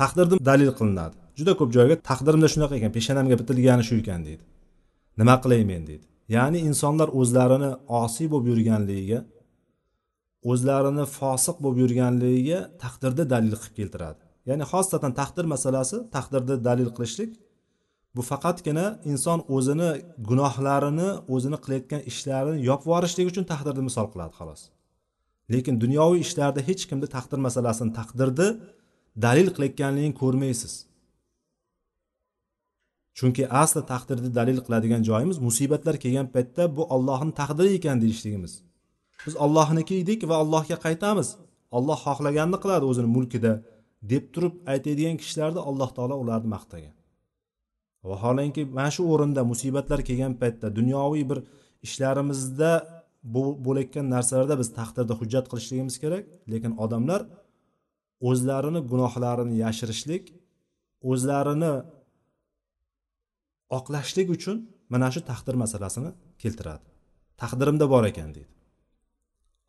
Taqdirni 0.00 0.36
dalil 0.50 0.70
qilinadi. 0.78 1.16
Juda 1.38 1.52
ko'p 1.60 1.70
joyga 1.76 1.96
taqdirimda 2.10 2.48
shunaqa 2.54 2.74
ekan 2.78 2.92
peshonamga 2.96 3.36
bitilgani 3.40 3.84
shu 3.88 3.94
ekan 4.02 4.20
deydi. 4.28 4.44
Nima 5.20 5.34
qilay 5.42 5.62
men 5.72 5.82
deydi. 5.90 6.06
Ya'ni 6.36 6.58
insonlar 6.68 7.08
o'zlarini 7.20 7.70
osiy 8.02 8.26
bo'lib 8.32 8.46
yurganligiga 8.52 9.20
o'zlarini 10.50 11.04
fosiq 11.18 11.56
bo'lib 11.64 11.78
yurganligiga 11.84 12.58
taqdirda 12.82 13.24
dalil 13.32 13.54
qilib 13.62 13.76
keltiradi. 13.80 14.25
Ya'ni 14.48 14.64
xosatan 14.72 15.12
taqdir 15.20 15.44
masalasi 15.54 15.96
taqdirni 16.16 16.56
dalil 16.68 16.90
qilishlik. 16.96 17.32
Bu 18.16 18.22
faqatgina 18.30 18.86
inson 19.12 19.38
o'zini 19.56 19.90
gunohlarini 20.28 21.08
o'zini 21.34 21.58
qilayotgan 21.64 22.02
ishlarini 22.10 22.58
yopib 22.68 22.86
yuborishlik 22.88 23.26
uchun 23.32 23.44
taqdirni 23.52 23.82
misol 23.88 24.06
qiladi 24.12 24.32
xolos. 24.38 24.60
Lekin 25.52 25.74
dunyoviy 25.84 26.20
ishlarda 26.26 26.60
hech 26.68 26.82
kimni 26.90 27.08
taqdir 27.16 27.38
masalasini 27.46 27.92
taqdirni 27.98 28.48
dalil 29.24 29.48
qilayotganligini 29.54 30.14
ko'rmaysiz. 30.22 30.74
Chunki 33.18 33.42
asli 33.62 33.82
taqdirni 33.92 34.30
dalil 34.38 34.58
qiladigan 34.66 35.02
joyimiz 35.08 35.38
musibatlar 35.46 35.96
kelgan 36.04 36.26
paytda 36.34 36.64
bu 36.76 36.82
ollohni 36.94 37.32
taqdiri 37.40 37.70
ekan 37.78 37.96
deyishligimiz. 38.04 38.52
Biz 39.26 39.34
ollohniki 39.44 39.94
edik 40.02 40.20
va 40.30 40.36
allohga 40.42 40.76
qaytamiz. 40.86 41.28
Olloh 41.76 41.98
xohlaganini 42.06 42.58
qiladi 42.62 42.84
o'zini 42.90 43.08
mulkida. 43.16 43.52
Deb 44.12 44.24
turib 44.34 44.54
aytadigan 44.72 45.16
kishilarni 45.22 45.60
alloh 45.68 45.90
taolo 45.96 46.14
ularni 46.22 46.48
maqtagan. 46.56 46.94
Vaholanki 48.10 48.62
mana 48.78 48.90
shu 48.96 49.02
o'rinda 49.12 49.42
musibatlar 49.52 50.00
kelgan 50.08 50.34
paytda 50.40 50.66
dunyoviy 50.78 51.24
bir 51.30 51.38
ishlarimizda 51.86 52.70
bo'layotgan 53.66 54.06
narsalarda 54.14 54.54
biz 54.62 54.68
taqdirda 54.78 55.14
hujjat 55.20 55.46
qilishligimiz 55.50 55.96
kerak. 56.02 56.24
Lekin 56.52 56.72
odamlar 56.84 57.20
o'zlarini 58.28 58.80
gunohlarini 58.90 59.54
yashirishlik 59.64 60.24
o'zlarini 61.10 61.72
oqlashlik 63.78 64.28
uchun 64.36 64.56
mana 64.92 65.08
shu 65.14 65.20
taqdir 65.30 65.54
masalasini 65.62 66.10
keltiradi. 66.42 66.86
Taqdirimda 67.42 67.86
bor 67.94 68.04
ekan 68.10 68.30
deydi. 68.36 68.52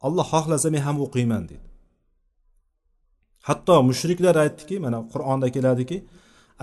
Alloh 0.07 0.25
xohlasa 0.33 0.67
men 0.75 0.83
ham 0.87 0.97
o'qiyman 1.05 1.43
deydi. 1.51 1.67
Hatto 3.47 3.75
mushriklar 3.89 4.35
aytdiki 4.43 4.75
mana 4.85 4.99
qur'onda 5.13 5.47
keladiki 5.55 5.97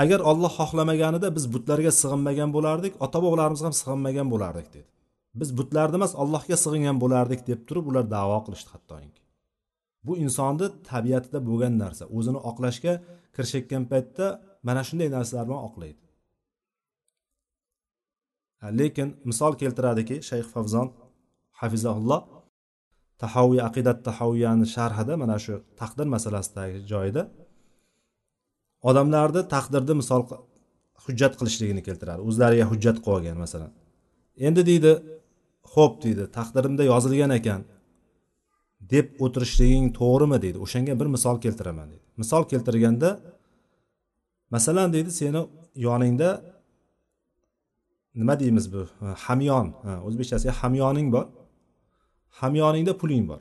agar 0.02 0.20
olloh 0.30 0.52
xohlamaganida 0.58 1.28
biz 1.36 1.44
butlarga 1.54 1.92
sig'inmagan 2.00 2.50
bo'lardik 2.56 2.92
ota 3.04 3.18
bobolarimiz 3.24 3.62
ham 3.66 3.74
sig'inmagan 3.80 4.28
bo'lardik 4.34 4.68
dedi. 4.74 4.88
Biz 5.40 5.48
butlarni 5.58 5.96
emas 6.00 6.12
allohga 6.22 6.56
sig'ingan 6.64 6.96
bo'lardik 7.02 7.40
deb 7.50 7.60
turib 7.68 7.84
ular 7.90 8.04
davo 8.16 8.38
qilishdi 8.46 8.70
hattoki. 8.74 9.20
Bu 10.06 10.12
insonni 10.24 10.66
tabiatida 10.90 11.38
bo'lgan 11.48 11.74
narsa 11.82 12.04
o'zini 12.16 12.40
oqlashga 12.50 12.92
kirishayotgan 13.34 13.84
paytda 13.92 14.26
mana 14.66 14.82
shunday 14.88 15.08
narsalar 15.16 15.44
bilan 15.48 15.62
oqlaydi. 15.68 16.02
Lekin 18.80 19.08
misol 19.30 19.52
keltiradiki 19.62 20.16
shayx 20.28 20.46
favzon 20.54 20.88
hafizahulloh 21.60 22.20
tahoviy 23.24 23.60
aqidat 23.68 23.98
tahoviyani 24.08 24.66
sharhida 24.76 25.14
mana 25.22 25.36
shu 25.44 25.54
taqdir 25.80 26.06
masalasidagi 26.14 26.78
joyida 26.92 27.22
odamlarni 28.88 29.42
taqdirni 29.54 29.94
misol 30.02 30.22
hujjat 31.04 31.34
qilishligini 31.40 31.82
keltiradi. 31.88 32.20
O'zlariga 32.28 32.64
hujjat 32.72 32.96
qilib 33.04 33.16
olgan 33.16 33.36
masalan. 33.44 33.70
Endi 34.46 34.62
deydi 34.70 34.92
ho'p 35.74 35.94
deydi 36.04 36.24
taqdirimda 36.38 36.82
yozilgan 36.92 37.32
ekan 37.38 37.60
deb 38.92 39.06
o'tirishliging 39.24 39.86
to'g'rimi 40.00 40.38
deydi. 40.44 40.58
O'shanga 40.64 40.94
bir 41.00 41.08
misol 41.16 41.36
keltiraman 41.44 41.86
deydi. 41.92 42.04
Misol 42.22 42.42
keltirganda 42.52 43.10
masalan 44.54 44.88
deydi 44.96 45.10
seni 45.20 45.40
yoningda 45.86 46.30
nima 48.20 48.34
deymiz 48.42 48.66
bu? 48.74 48.82
Hamyon. 49.26 49.66
O'zbekchasiga 50.06 50.52
hamyoning 50.62 51.08
bor. 51.16 51.26
Hamyoningda 52.40 52.92
puling 53.00 53.24
bor. 53.30 53.40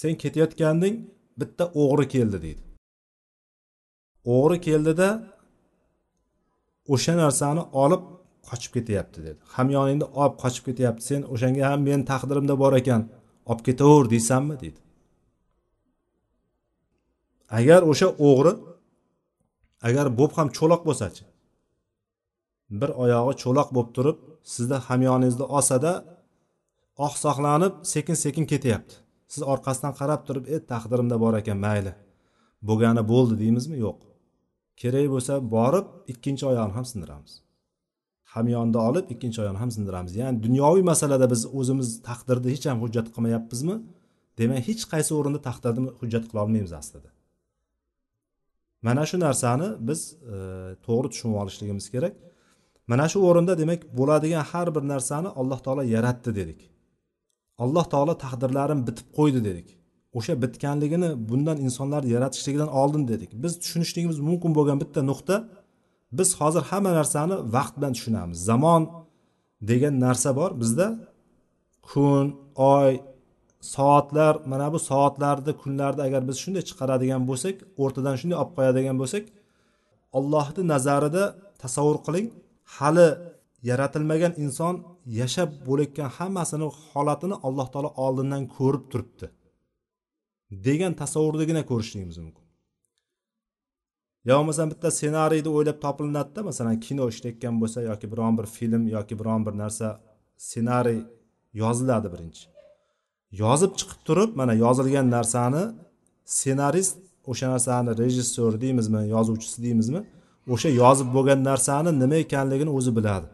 Sen 0.00 0.12
ketayotganding 0.22 0.94
bitta 1.40 1.64
o'g'ri 1.82 2.06
keldi 2.14 2.38
deydi. 2.44 2.62
O'g'ri 4.34 4.58
keldida 4.66 5.08
o'sha 6.94 7.14
narsani 7.22 7.62
olib 7.82 8.02
qochib 8.48 8.72
ketyapti 8.76 9.18
dedi 9.26 9.40
hamyoningni 9.56 10.06
olib 10.20 10.36
qochib 10.42 10.64
ketyapti. 10.68 11.02
Sen 11.10 11.20
o'shanga 11.34 11.62
ham 11.70 11.80
meni 11.88 12.04
taqdirimda 12.12 12.54
bor 12.62 12.72
ekan 12.80 13.02
olib 13.50 13.62
ketaver 13.68 14.04
deysanmi 14.14 14.54
deydi. 14.62 14.80
Agar 17.58 17.80
o'sha 17.92 18.08
o'g'ri 18.28 18.52
agar 19.88 20.06
bo'p 20.18 20.32
ham 20.38 20.48
cho'loq 20.58 20.82
bo'lsachi 20.88 21.24
bir 22.80 22.90
oyog'i 23.04 23.34
cho'loq 23.42 23.68
bo'lib 23.76 23.90
turib 23.96 24.18
sizni 24.54 24.78
hamyoningizni 24.88 25.46
olsada 25.56 25.92
oqsoqlanib 26.98 27.72
sekin 27.82 28.14
sekin 28.14 28.46
ketyapti. 28.46 28.94
Siz 29.28 29.42
orqasidan 29.42 29.94
qarab 30.00 30.26
turib 30.26 30.46
e 30.54 30.56
taqdirimda 30.72 31.20
bor 31.20 31.34
ekan 31.40 31.58
mayli. 31.66 31.92
Bo'lgani 32.68 33.02
bo'ldi 33.12 33.38
deymizmi? 33.42 33.76
Yo'q. 33.86 33.98
Kerak 34.80 35.06
bo'lsa 35.14 35.34
borib 35.54 35.86
ikkinchi 36.12 36.44
oyog'ini 36.50 36.74
ham 36.78 36.84
sindiramiz. 36.92 37.32
Hamyonni 38.34 38.78
olib 38.88 39.06
ikkinchi 39.14 39.38
oyog'ini 39.42 39.60
ham 39.62 39.70
sindiramiz. 39.76 40.12
Ya'ni 40.20 40.42
dunyoviy 40.46 40.84
masalada 40.92 41.26
biz 41.30 41.42
o'zimiz 41.58 41.88
taqdirni 42.08 42.48
hech 42.54 42.66
ham 42.70 42.78
hujjat 42.84 43.08
qilmayapmizmi? 43.14 43.76
Demak 44.38 44.68
hech 44.68 44.82
qaysi 44.92 45.12
o'rinda 45.18 45.40
taqdirni 45.48 45.90
hujjat 46.00 46.24
qila 46.28 46.40
olmaymiz 46.44 46.72
aslida. 46.80 47.10
Mana 48.86 49.06
shu 49.10 49.16
narsani 49.26 49.68
biz 49.88 50.00
e, 50.34 50.36
to'g'ri 50.86 51.08
tushunib 51.12 51.36
olishligimiz 51.42 51.86
kerak. 51.94 52.14
Mana 52.90 53.06
shu 53.12 53.18
o'rinda 53.28 53.54
demak 53.62 53.80
bo'ladigan 53.98 54.44
har 54.52 54.68
bir 54.74 54.84
narsani 54.92 55.28
alloh 55.40 55.58
taolo 55.66 55.82
yaratdi 55.96 56.30
dedik. 56.40 56.60
Alloh 57.62 57.84
taolo 57.92 58.14
taqdirlarim 58.24 58.80
bitib 58.88 59.08
qo'ydi 59.18 59.40
dedik. 59.48 59.68
O'sha 60.18 60.34
bitganligini 60.42 61.10
bundan 61.28 61.58
insonlarni 61.66 62.08
yaratishligidan 62.16 62.70
oldin 62.80 63.02
dedik. 63.12 63.30
Biz 63.42 63.52
tushunishligimiz 63.62 64.18
mumkin 64.28 64.50
bo'lgan 64.58 64.78
bitta 64.82 65.00
nuqta 65.10 65.36
biz 66.18 66.28
hozir 66.40 66.62
hamma 66.70 66.92
narsani 66.98 67.36
vaqt 67.56 67.74
bilan 67.78 67.92
tushunamiz. 67.96 68.38
Zamon 68.50 68.82
degan 69.70 69.94
narsa 70.04 70.30
bor. 70.38 70.50
Bizda 70.62 70.86
kun 71.88 72.26
oy 72.74 72.92
soatlar 73.74 74.34
mana 74.46 74.72
bu 74.72 74.78
soatlarni 74.90 75.52
kunlarni 75.62 76.02
agar 76.08 76.22
biz 76.28 76.36
shunday 76.44 76.62
chiqaradigan 76.68 77.22
bo'lsak 77.30 77.56
o'rtadan 77.82 78.14
shunday 78.20 78.36
olib 78.42 78.52
qo'yadigan 78.58 78.96
bo'lsak 79.02 79.24
allohni 80.18 80.62
nazarida 80.72 81.24
tasavvur 81.62 81.98
qiling 82.06 82.26
hali 82.76 83.08
yaratilmagan 83.70 84.32
inson 84.44 84.74
yashab 85.20 85.50
bo'layotgan 85.66 86.10
hammasini 86.18 86.68
holatini 86.90 87.36
alloh 87.46 87.68
taolo 87.72 87.90
oldindan 88.04 88.44
ko'rib 88.56 88.84
turibdi. 88.92 89.26
Degan 90.66 90.92
tasavvurdagina 91.02 91.62
ko'rishligimiz 91.70 92.18
mumkin. 92.24 92.44
Yo 94.28 94.34
bo'lmasam 94.38 94.66
bitta 94.72 94.88
ssenariyni 94.98 95.50
o'ylab 95.56 95.78
topilinadida 95.84 96.40
masalan 96.50 96.76
kino 96.86 97.04
ishlayotgan 97.12 97.54
bo'lsa 97.62 97.78
yoki 97.90 98.06
biron 98.12 98.34
bir 98.38 98.46
film 98.56 98.82
yoki 98.96 99.14
biron 99.20 99.40
bir 99.46 99.54
narsa 99.62 99.86
ssenariy 100.46 101.00
yoziladi 101.62 102.08
birinchi. 102.14 102.42
Yozib 103.42 103.72
chiqib 103.78 104.00
turib 104.08 104.30
mana 104.40 104.54
yozilgan 104.64 105.06
narsani 105.16 105.62
ssenarist 106.36 106.96
o'sha 107.30 107.46
narsani 107.54 107.90
rejissyor 108.02 108.52
deymizmi 108.64 109.02
yozuvchisi 109.14 109.58
deymizmi 109.66 110.00
o'sha 110.54 110.68
yozib 110.82 111.08
bo'lgan 111.16 111.40
narsani 111.50 111.90
nima 112.02 112.16
ekanligini 112.24 112.70
o'zi 112.78 112.92
biladi. 112.98 113.26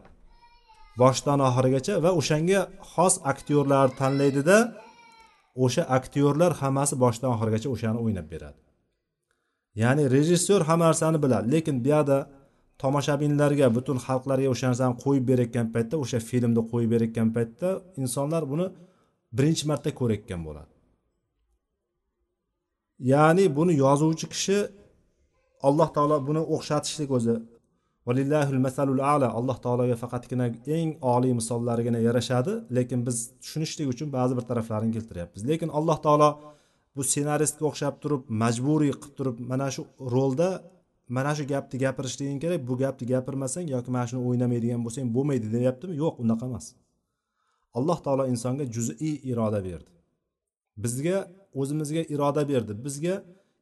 Boshidan 1.01 1.41
oxirigacha 1.49 1.95
va 2.05 2.11
o'shanga 2.21 2.61
xos 2.93 3.15
aktyorlarni 3.33 3.95
tanlaydida 4.01 4.57
o'sha 5.65 5.83
aktyorlar 5.99 6.53
hammasi 6.61 6.95
boshidan 7.05 7.31
oxirigacha 7.35 7.69
o'shani 7.75 7.99
o'ynab 8.05 8.27
beradi. 8.33 8.59
Ya'ni 9.83 10.05
rejissyor 10.17 10.61
hamma 10.69 10.85
narsani 10.91 11.19
biladi 11.25 11.47
lekin 11.55 11.77
bu 11.85 11.89
yoqda 11.95 12.19
tomoshabinlarga 12.83 13.67
butun 13.77 13.99
xalqlarga 14.07 14.49
o'sha 14.55 14.67
narsani 14.71 14.95
qo'yib 15.05 15.25
berayotgan 15.31 15.67
paytda 15.75 15.95
o'sha 16.05 16.19
filmni 16.29 16.63
qo'yib 16.73 16.91
berayotgan 16.95 17.29
paytda 17.37 17.69
insonlar 18.03 18.43
buni 18.53 18.67
birinchi 19.37 19.65
marta 19.71 19.91
ko'rayotgan 20.01 20.41
bo'ladi. 20.47 20.73
Ya'ni 23.13 23.45
buni 23.59 23.73
yozuvchi 23.85 24.27
kishi 24.35 24.59
alloh 25.69 25.89
taolo 25.97 26.17
buni 26.29 26.43
o'xshatishlik 26.55 27.11
o'zi 27.19 27.35
valillahil 28.09 28.61
masalul 28.67 29.01
ala 29.15 29.29
alloh 29.39 29.57
taologa 29.65 29.97
faqatgina 30.03 30.47
eng 30.79 30.91
oliy 31.15 31.33
misollarigina 31.41 32.01
yarashadi 32.09 32.53
lekin 32.77 32.99
biz 33.07 33.17
tushunishlik 33.43 33.89
uchun 33.95 34.09
ba'zi 34.17 34.33
bir 34.39 34.45
taraflarini 34.51 34.93
keltiryapmiz. 34.97 35.43
Lekin 35.51 35.69
alloh 35.79 35.99
taolo 36.07 36.31
bu 36.97 37.03
ssenaristga 37.09 37.65
o'xshab 37.71 37.95
turib 38.03 38.23
majburiy 38.43 38.93
qilib 39.01 39.15
turib 39.19 39.37
mana 39.51 39.69
shu 39.75 39.83
rolda 40.15 40.49
mana 41.17 41.33
shu 41.37 41.45
gapni 41.53 41.77
gapirishliging 41.85 42.41
kerak 42.45 42.61
bu 42.69 42.75
gapni 42.83 43.05
gapirmasang 43.13 43.67
yoki 43.75 43.91
mana 43.95 44.07
shuni 44.11 44.21
o'ynamaydigan 44.29 44.81
bo'lsang 44.87 45.07
bo'lmaydi 45.17 45.47
deyaptimi? 45.57 45.95
Yo'q 46.03 46.15
unaqa 46.25 46.45
emas. 46.51 46.67
Alloh 47.79 47.99
taolo 48.05 48.25
insonga 48.33 48.65
juziy 48.77 49.15
iroda 49.31 49.61
berdi. 49.69 49.91
Bizga 50.85 51.17
o'zimizga 51.61 52.03
iroda 52.15 52.43
berdi. 52.53 52.73
Bizga 52.87 53.15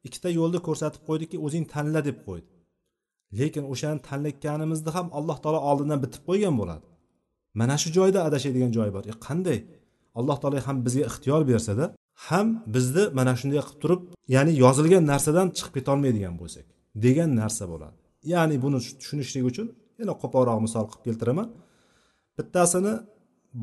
ikkita 0.07 0.29
yo'lni 0.39 0.59
ko'rsatib 0.69 1.03
qo'ydiki 1.09 1.37
o'zing 1.47 1.65
tanla 1.75 2.01
deb 2.09 2.19
qo'ydi. 2.29 2.56
Lekin 3.41 3.65
o'shani 3.73 4.01
tanlayotganimizni 4.09 4.91
ham 4.97 5.07
alloh 5.19 5.39
taolo 5.43 5.61
oldindan 5.71 5.99
bitib 6.05 6.23
qo'ygan 6.29 6.55
bo'ladi. 6.61 6.87
Mana 7.61 7.77
shu 7.83 7.89
joyda 7.99 8.21
adashadigan 8.29 8.71
joy 8.77 8.89
bor. 8.97 9.05
E 9.13 9.15
qanday? 9.27 9.59
Alloh 10.19 10.37
taolo 10.43 10.59
ham 10.69 10.77
bizga 10.87 11.05
ixtiyor 11.11 11.43
bersada 11.51 11.85
ham 12.29 12.47
bizni 12.75 13.05
mana 13.19 13.33
shunday 13.41 13.61
qilib 13.67 13.81
turib 13.83 14.01
ya'ni 14.35 14.53
yozilgan 14.65 15.05
narsadan 15.13 15.47
chiqib 15.57 15.73
ketolmaydigan 15.79 16.35
bo'lsak 16.41 16.67
degan 17.05 17.31
narsa 17.41 17.65
bo'ladi. 17.73 17.97
Ya'ni 18.33 18.57
buni 18.65 18.79
tushunishlik 19.01 19.45
uchun 19.51 19.67
yana 20.01 20.13
qo'polroq 20.23 20.59
misol 20.67 20.85
qilib 20.91 21.05
keltiraman. 21.09 21.49
Bittasini 22.39 22.95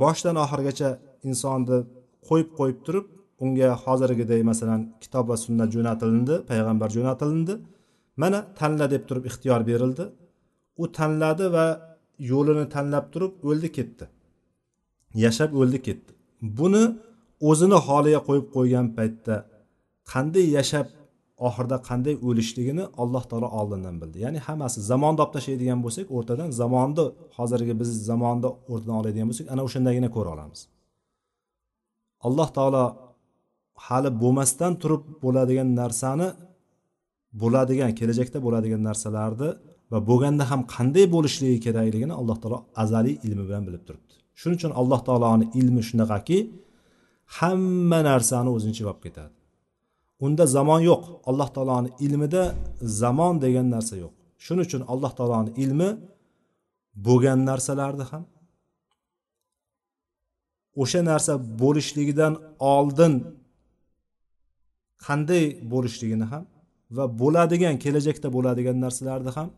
boshdan 0.01 0.35
oxirigacha 0.43 0.89
insonni 1.29 1.77
qo'yib 2.27 2.49
qo'yib 2.59 2.79
turib 2.85 3.05
unga 3.43 3.69
hozirgiday 3.83 4.41
masalan 4.51 4.81
kitob 5.03 5.25
va 5.31 5.35
sunnat 5.45 5.69
jo'natilindi 5.75 6.35
payg'ambar 6.49 6.89
jo'natilindi. 6.97 7.53
Mana 8.21 8.39
tanla 8.59 8.85
deb 8.93 9.03
turib 9.09 9.25
ixtiyor 9.29 9.61
berildi. 9.69 10.05
U 10.81 10.83
tanladi 10.97 11.45
va 11.55 11.65
yo'lini 12.31 12.65
tanlab 12.75 13.05
turib 13.13 13.33
o'ldi 13.49 13.69
ketdi. 13.77 14.05
Yashab 15.25 15.51
o'ldi 15.61 15.79
ketdi. 15.87 16.11
Buni 16.59 16.83
o'zini 17.49 17.77
holiga 17.87 18.19
qo'yib 18.27 18.47
qo'ygan 18.55 18.87
paytda 18.97 19.35
qanday 20.11 20.45
yashab 20.57 20.87
oxirida 21.47 21.77
qanday 21.89 22.15
o'lishligini 22.27 22.83
alloh 23.01 23.23
taolo 23.31 23.47
oldindan 23.59 23.95
bildi. 24.01 24.17
Ya'ni 24.25 24.39
hammasi 24.47 24.77
zamonni 24.91 25.19
olib 25.23 25.33
tashlaydigan 25.35 25.79
bo'lsak 25.85 26.05
o'rtadan 26.17 26.49
zamonni 26.61 27.05
hozirgi 27.37 27.73
biz 27.81 27.89
zamonni 28.09 28.49
o'rtadan 28.71 28.95
oladigan 29.01 29.27
bo'lsak 29.29 29.47
ana 29.53 29.61
o'shandagina 29.67 30.09
ko'ra 30.15 30.29
olamiz. 30.35 30.59
Alloh 32.27 32.49
taolo 32.57 32.85
hali 33.87 34.09
bo'lmasdan 34.21 34.71
turib 34.81 35.03
bo'ladigan 35.23 35.69
narsani 35.81 36.27
bo'ladigan 37.41 37.91
kelajakda 37.99 38.37
bo'ladigan 38.45 38.81
narsalarni 38.89 39.49
va 39.91 39.99
bo'lganda 40.09 40.43
ham 40.51 40.61
qanday 40.75 41.05
bo'lishligi 41.15 41.59
kerakligini 41.65 42.13
alloh 42.19 42.37
taolo 42.43 42.59
azaliy 42.83 43.15
ilmi 43.25 43.43
bilan 43.47 43.63
bilib 43.67 43.83
turibdi. 43.87 44.13
Shuning 44.39 44.57
uchun 44.59 44.71
alloh 44.81 45.01
taoloni 45.07 45.45
ilmi 45.59 45.81
shunaqaki 45.89 46.37
hamma 47.37 47.99
narsani 48.09 48.49
o'zincha 48.55 48.83
olib 48.91 49.01
ketadi. 49.05 49.35
Unda 50.25 50.43
zamon 50.55 50.81
yo'q. 50.89 51.03
Alloh 51.29 51.49
taoloni 51.55 51.89
ilmida 52.05 52.43
zamon 53.01 53.33
degan 53.45 53.67
narsa 53.75 53.95
yo'q. 54.03 54.13
Shuning 54.45 54.65
uchun 54.69 54.81
alloh 54.93 55.11
taoloni 55.17 55.51
ilmi 55.63 55.89
bo'lgan 57.05 57.39
narsalarni 57.49 58.05
ham 58.11 58.23
o'sha 60.81 61.01
narsa 61.11 61.33
bo'lishligidan 61.61 62.33
oldin 62.75 63.13
qanday 65.05 65.43
bo'lishligini 65.71 66.25
ham 66.31 66.43
va 66.97 67.05
bo'ladigan 67.21 67.75
kelajakda 67.83 68.27
bo'ladigan 68.35 68.77
narsalarni 68.85 69.31
ham 69.37 69.49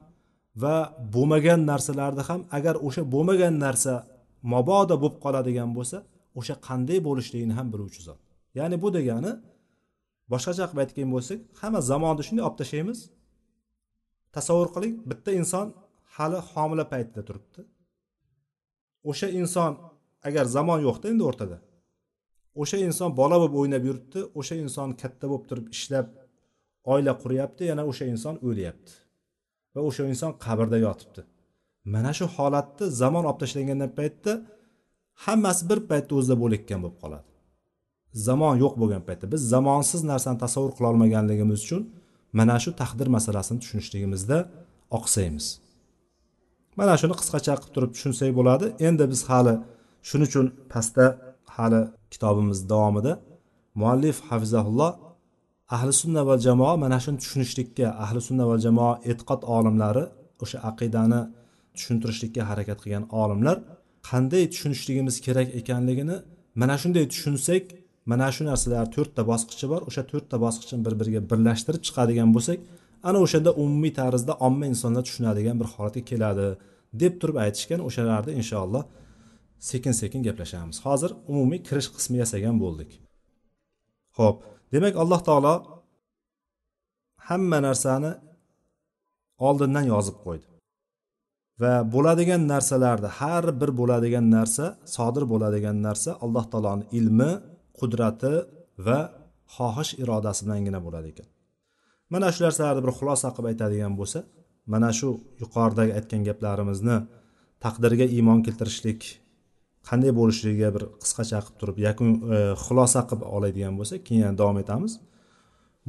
va 0.64 0.76
bo'lmagan 1.16 1.62
narsalarni 1.72 2.24
ham 2.30 2.42
agar 2.58 2.76
o'sha 2.88 3.04
bo'lmagan 3.14 3.54
narsa 3.66 3.94
mabodo 4.54 4.96
bo'lib 5.04 5.18
qoladigan 5.26 5.70
bo'lsa 5.78 5.98
o'sha 6.40 6.56
qanday 6.68 7.00
bo'lishligini 7.08 7.54
ham 7.60 7.68
biluvchi 7.74 8.02
zot. 8.08 8.20
Ya'ni 8.60 8.76
bu 8.84 8.88
degani 8.98 9.32
boshqacha 10.32 10.66
qilib 10.70 10.82
aytgan 10.84 11.10
bo'lsak 11.16 11.40
hamma 11.62 11.80
zamonni 11.92 12.24
shunday 12.28 12.44
olib 12.48 12.58
tashlaymiz. 12.62 13.00
Tasavvur 14.36 14.70
qiling 14.76 14.94
bitta 15.10 15.32
inson 15.42 15.68
hali 16.16 16.40
homila 16.52 16.86
paytida 16.94 17.22
turibdi. 17.28 17.62
O'sha 19.10 19.28
inson 19.42 19.72
agar 20.28 20.46
zamon 20.56 20.80
yo'qda 20.88 21.06
endi 21.14 21.24
o'rtada. 21.30 21.58
O'sha 22.62 22.78
inson 22.88 23.10
bola 23.20 23.38
bo'lib 23.42 23.56
o'ynab 23.62 23.84
yuribdi 23.90 24.20
o'sha 24.40 24.56
inson 24.66 24.90
katta 25.02 25.26
bo'lib 25.32 25.46
turib 25.50 25.68
ishlab 25.76 26.08
oila 26.94 27.14
quryapti 27.24 27.64
yana 27.72 27.84
o'sha 27.92 28.06
inson 28.14 28.36
o'lyapti. 28.48 28.92
Va 29.74 29.82
o'sha 29.90 30.04
inson 30.14 30.32
qabrda 30.46 30.78
yotibdi. 30.88 31.22
Mana 31.94 32.12
shu 32.18 32.26
holatni 32.36 32.86
zamon 33.02 33.24
olib 33.30 33.40
tashlangan 33.44 33.82
paytda 34.00 34.32
hammasi 35.26 35.64
bir 35.70 35.80
paytda 35.90 36.12
o'zida 36.20 36.36
bo'layotgan 36.44 36.80
bo'lib 36.84 36.98
qoladi. 37.04 37.28
Zamon 38.28 38.56
yo'q 38.64 38.74
bo'lgan 38.82 39.04
paytda 39.08 39.26
biz 39.34 39.42
zamonsiz 39.54 40.02
narsani 40.12 40.38
tasavvur 40.44 40.72
qila 40.78 40.88
olmaganligimiz 40.94 41.60
uchun 41.66 41.82
mana 42.40 42.56
shu 42.64 42.72
taqdir 42.82 43.08
masalasini 43.16 43.60
tushunishligimizda 43.64 44.38
oqsaymiz. 44.98 45.46
Mana 46.80 46.94
shuni 47.02 47.16
qisqacha 47.22 47.54
qilib 47.60 47.74
turib 47.76 47.92
tushunsak 47.96 48.32
bo'ladi. 48.40 48.66
Endi 48.88 49.04
biz 49.14 49.22
hali 49.30 49.54
shuning 50.10 50.28
uchun 50.32 50.46
pastda 50.72 51.06
hali 51.56 51.82
kitobimiz 52.14 52.60
davomida 52.72 53.14
muallif 53.82 54.18
hafizahulloh 54.30 54.92
ahli 55.70 55.94
sunna 56.02 56.22
va 56.28 56.36
jamoa 56.46 56.74
mana 56.84 56.98
shuni 57.04 57.18
tushunishlikka 57.24 57.88
ahli 58.04 58.20
sunna 58.28 58.46
va 58.52 58.58
jamoa 58.66 58.94
e'tiqod 59.10 59.42
olimlari 59.58 60.04
o'sha 60.44 60.58
aqidani 60.70 61.22
tushuntirishlikka 61.78 62.42
harakat 62.50 62.78
qilgan 62.84 63.06
olimlar 63.22 63.58
qanday 64.10 64.44
tushunishligimiz 64.54 65.16
kerak 65.26 65.48
ekanligini 65.60 66.18
mana 66.62 66.76
shunday 66.82 67.06
tushunsak 67.14 67.64
mana 68.12 68.28
shu 68.36 68.42
narsalar 68.50 68.86
to'rtta 68.96 69.22
bosqichi 69.32 69.66
bor 69.72 69.82
o'sha 69.90 70.04
to'rtta 70.12 70.38
bosqichni 70.46 70.80
bir 70.86 70.94
biriga 71.00 71.22
birlashtirib 71.32 71.82
chiqadigan 71.88 72.30
bo'lsak 72.36 72.60
ana 73.08 73.18
o'shanda 73.26 73.52
umumiy 73.64 73.94
tarzda 74.00 74.34
omma 74.48 74.66
insonlar 74.74 75.04
tushunadigan 75.08 75.56
bir 75.62 75.68
holatga 75.74 76.02
keladi 76.12 76.48
deb 77.02 77.14
turib 77.22 77.38
aytishgan 77.46 77.82
o'shalarni 77.88 78.32
inshaalloh 78.42 78.84
sekin 79.70 79.94
sekin 80.02 80.22
gaplashamiz. 80.28 80.78
Hozir 80.86 81.12
umumiy 81.32 81.60
kirish 81.68 81.90
qismi 81.96 82.18
yasagan 82.24 82.56
bo'ldik. 82.64 82.92
Ho'p 84.18 84.38
demak 84.76 84.94
alloh 85.04 85.22
taolo 85.28 85.56
hamma 87.28 87.60
narsani 87.68 88.12
oldindan 89.48 89.86
yozib 89.94 90.18
qo'ydi. 90.26 90.48
Va 91.62 91.74
bo'ladigan 91.94 92.42
narsalarni 92.54 93.10
har 93.20 93.46
bir 93.62 93.72
bo'ladigan 93.80 94.26
narsa 94.38 94.66
sodir 94.96 95.24
bo'ladigan 95.32 95.78
narsa 95.88 96.10
alloh 96.26 96.46
taoloni 96.52 96.86
ilmi 97.00 97.32
qudrati 97.80 98.34
va 98.86 99.00
xohish 99.56 99.92
irodasi 100.04 100.42
bilangina 100.46 100.80
bo'ladi 100.86 101.08
ekan. 101.14 101.28
Mana 102.14 102.28
shu 102.34 102.40
narsalarni 102.48 102.82
bir 102.86 102.94
xulosa 103.00 103.28
qilib 103.36 103.48
aytadigan 103.52 103.94
bo'lsa 104.00 104.20
mana 104.74 104.90
shu 105.00 105.10
yuqoridagi 105.42 105.92
aytgan 106.00 106.22
gaplarimizni 106.30 106.98
taqdirga 107.64 108.06
iymon 108.16 108.40
keltirishlik 108.46 109.02
qanday 109.88 110.12
bo'lishligiga 110.20 110.70
bir 110.76 110.84
qisqacha 111.02 111.40
qilib 111.46 111.58
turib 111.62 111.78
yakun 111.88 112.10
e, 112.36 112.38
xulosa 112.66 113.02
qilib 113.10 113.24
oladigan 113.36 113.74
bo'lsak 113.80 114.00
keyin 114.08 114.22
yana 114.26 114.38
davom 114.42 114.58
etamiz. 114.64 114.94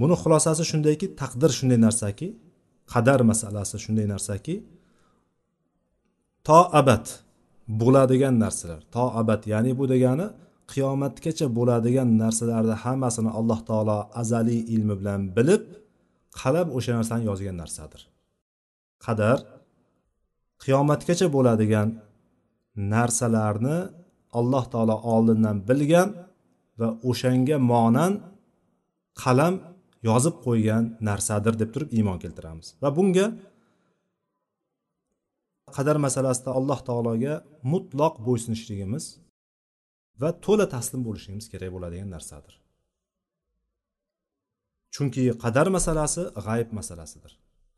Buni 0.00 0.14
xulosasi 0.22 0.62
shundayki 0.70 1.06
taqdir 1.20 1.50
shunday 1.58 1.78
narsaki 1.86 2.28
qadar 2.92 3.20
masalasi 3.30 3.76
shunday 3.84 4.06
narsaki 4.14 4.54
to 6.46 6.58
abad 6.80 7.04
bo'ladigan 7.80 8.34
narsalar. 8.44 8.80
To 8.94 9.04
abad 9.20 9.42
ya'ni 9.52 9.72
bu 9.78 9.84
degani 9.92 10.26
qiyomatgacha 10.72 11.46
bo'ladigan 11.58 12.08
narsalarni 12.22 12.76
hammasini 12.84 13.30
alloh 13.38 13.60
taolo 13.68 13.98
azaliy 14.20 14.60
ilmi 14.74 14.94
bilan 15.00 15.20
bilib 15.36 15.62
qalab 16.40 16.68
o'sha 16.76 16.92
narsani 16.98 17.24
yozgan 17.30 17.56
narsadir. 17.62 18.02
Qadar 19.06 19.38
qiyomatgacha 20.64 21.26
bo'ladigan 21.36 21.88
narsalarni 22.76 23.78
alloh 24.38 24.64
taolo 24.72 24.96
oldindan 25.14 25.56
bilgan 25.68 26.08
va 26.80 26.88
o'shanga 27.10 27.56
monan 27.72 28.12
qalam 29.22 29.54
yozib 30.08 30.36
qo'ygan 30.46 30.84
narsadir 31.08 31.54
deb 31.60 31.70
turib 31.74 31.90
iymon 31.98 32.18
keltiramiz. 32.24 32.66
Va 32.82 32.88
bunga 32.98 33.26
qadar 35.76 35.96
masalasida 36.06 36.50
alloh 36.58 36.80
taologa 36.88 37.34
mutloq 37.72 38.14
bo'ysunishligimiz 38.26 39.04
va 40.22 40.30
to'la 40.44 40.66
taslim 40.74 41.00
bo'lishligimiz 41.06 41.46
kerak 41.52 41.70
bo'ladigan 41.74 42.08
narsadir. 42.16 42.54
Chunki 44.94 45.22
qadar 45.44 45.66
masalasi 45.76 46.22
g'ayb 46.46 46.68
masalasidir 46.78 47.32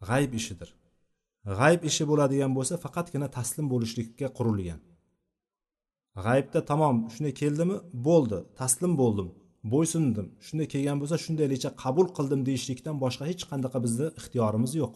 g'ayb 0.08 0.32
ishidir. 0.40 0.70
G'ayb 1.58 1.84
ishi 1.90 2.04
bo'ladigan 2.10 2.52
bo'lsa 2.58 2.74
faqatgina 2.84 3.28
taslim 3.36 3.66
bo'lishlikka 3.72 4.28
qurilgan. 4.38 4.80
G'aybda 6.24 6.60
tamom 6.70 6.96
shunday 7.14 7.34
keldimi? 7.40 7.76
Bo'ldi. 8.08 8.38
Taslim 8.60 8.92
bo'ldim. 9.00 9.28
Bo'ysundim. 9.72 10.26
Shunday 10.46 10.68
kelgan 10.74 10.96
bo'lsa 11.00 11.16
shundaylicha 11.24 11.70
qabul 11.82 12.06
qildim 12.16 12.40
deyishlikdan 12.48 12.96
boshqa 13.04 13.24
hech 13.30 13.42
qanaqa 13.50 13.78
bizni 13.84 14.06
ixtiyorimiz 14.20 14.72
yo'q. 14.82 14.94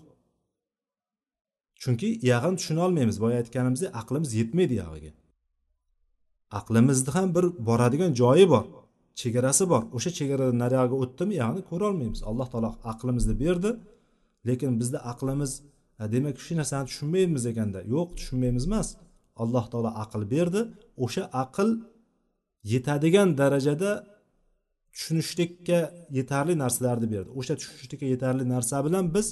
Chunki 1.83 2.09
uyog'ini 2.27 2.57
tushuna 2.61 2.81
olmaymiz 2.87 3.17
boya 3.25 3.37
aytganimizdek 3.43 3.91
aqlimiz 4.01 4.31
yetmaydi 4.41 4.75
uyog'iga 4.79 5.13
aqlimizni 6.59 7.11
ham 7.17 7.35
bir 7.37 7.45
boradigan 7.69 8.13
joyi 8.21 8.47
bor 8.53 8.65
chegarasi 9.21 9.65
bor. 9.73 9.83
O'sha 9.97 10.11
chegaradan 10.19 10.59
nariyog'iga 10.65 10.97
o'tdimi 11.05 11.35
ya'ni 11.43 11.61
ko'rolmaymiz. 11.71 12.21
Alloh 12.31 12.49
taolo 12.53 12.71
aqlimizni 12.93 13.35
berdi 13.43 13.71
lekin 14.49 14.73
bizni 14.81 14.99
aqlimiz 15.13 15.53
demak 16.15 16.37
shu 16.47 16.53
narsani 16.61 16.87
tushunmaymiz 16.91 17.45
ekanda 17.53 17.81
yo'q 17.95 18.09
tushunmaymiz 18.19 18.65
emas. 18.71 18.89
Alloh 19.43 19.65
taolo 19.73 19.91
aql 20.05 20.23
berdi 20.35 20.61
o'sha 21.05 21.25
aql 21.45 21.69
yetadigan 22.73 23.29
darajada 23.41 23.91
tushunishlikka 24.95 25.79
yetarli 26.19 26.55
narsalarni 26.63 27.09
berdi. 27.15 27.31
O'sha 27.41 27.55
tushunishlikka 27.61 28.07
yetarli 28.15 28.45
narsa 28.55 28.77
bilan 28.87 29.05
biz 29.15 29.27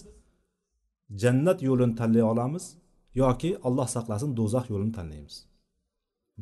jannat 1.23 1.59
yo'lini 1.69 1.95
tanlay 2.01 2.25
olamiz 2.33 2.65
yoki 3.23 3.51
alloh 3.67 3.89
saqlasin 3.97 4.31
do'zax 4.39 4.65
yo'lini 4.73 4.93
tanlaymiz. 4.99 5.37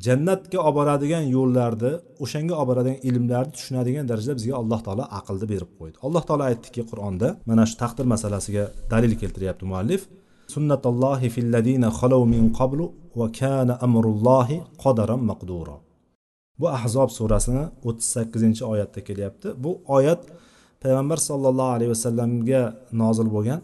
Jannatga 0.05 0.59
olib 0.67 0.75
boradigan 0.79 1.25
yo'llarni 1.35 1.91
o'shanga 2.23 2.53
olib 2.61 2.69
boradigan 2.71 2.99
ilmlarni 3.09 3.51
tushunadigan 3.57 4.05
darajada 4.11 4.35
bizga 4.39 4.53
alloh 4.61 4.79
taolo 4.85 5.03
aqlni 5.19 5.47
berib 5.53 5.71
qo'ydi. 5.79 5.97
Alloh 6.05 6.23
taolo 6.27 6.43
aytdiki 6.49 6.81
qur'onda 6.91 7.27
mana 7.49 7.63
shu 7.69 7.75
taqdir 7.83 8.05
masalasiga 8.13 8.63
dalil 8.93 9.13
keltiryapti 9.21 9.65
muallif. 9.71 10.01
Sunnatullohi 10.55 11.27
filladina 11.35 11.89
xalav 11.99 12.21
min 12.33 12.43
qablu 12.59 12.85
va 13.19 13.27
kana 13.39 13.73
amrullohi 13.85 14.57
qodaran 14.83 15.21
maqduro 15.31 15.77
bu 16.59 16.67
ahzob 16.77 17.09
surasini 17.17 17.63
o'ttiz 17.87 18.07
sakkizinchi 18.15 18.63
oyatda 18.73 18.99
kelyapti. 19.07 19.47
Bu 19.63 19.71
oyat 19.97 20.21
payg'ambar 20.83 21.17
sollallohu 21.29 21.71
alayhi 21.77 21.91
vasallamga 21.95 22.61
nozil 23.01 23.27
bo'lgan 23.35 23.59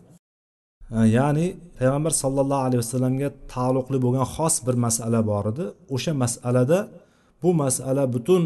ya'ni 0.91 1.47
payg'ambar 1.77 2.11
sollallohu 2.23 2.63
alayhi 2.67 2.81
vasallamga 2.83 3.29
taalluqli 3.53 3.97
bo'lgan 4.05 4.25
xos 4.35 4.55
bir 4.67 4.75
masala 4.85 5.19
bor 5.31 5.45
edi. 5.51 5.65
O'sha 5.95 6.13
masalada 6.23 6.79
bu 7.41 7.49
masala 7.63 8.03
butun 8.15 8.43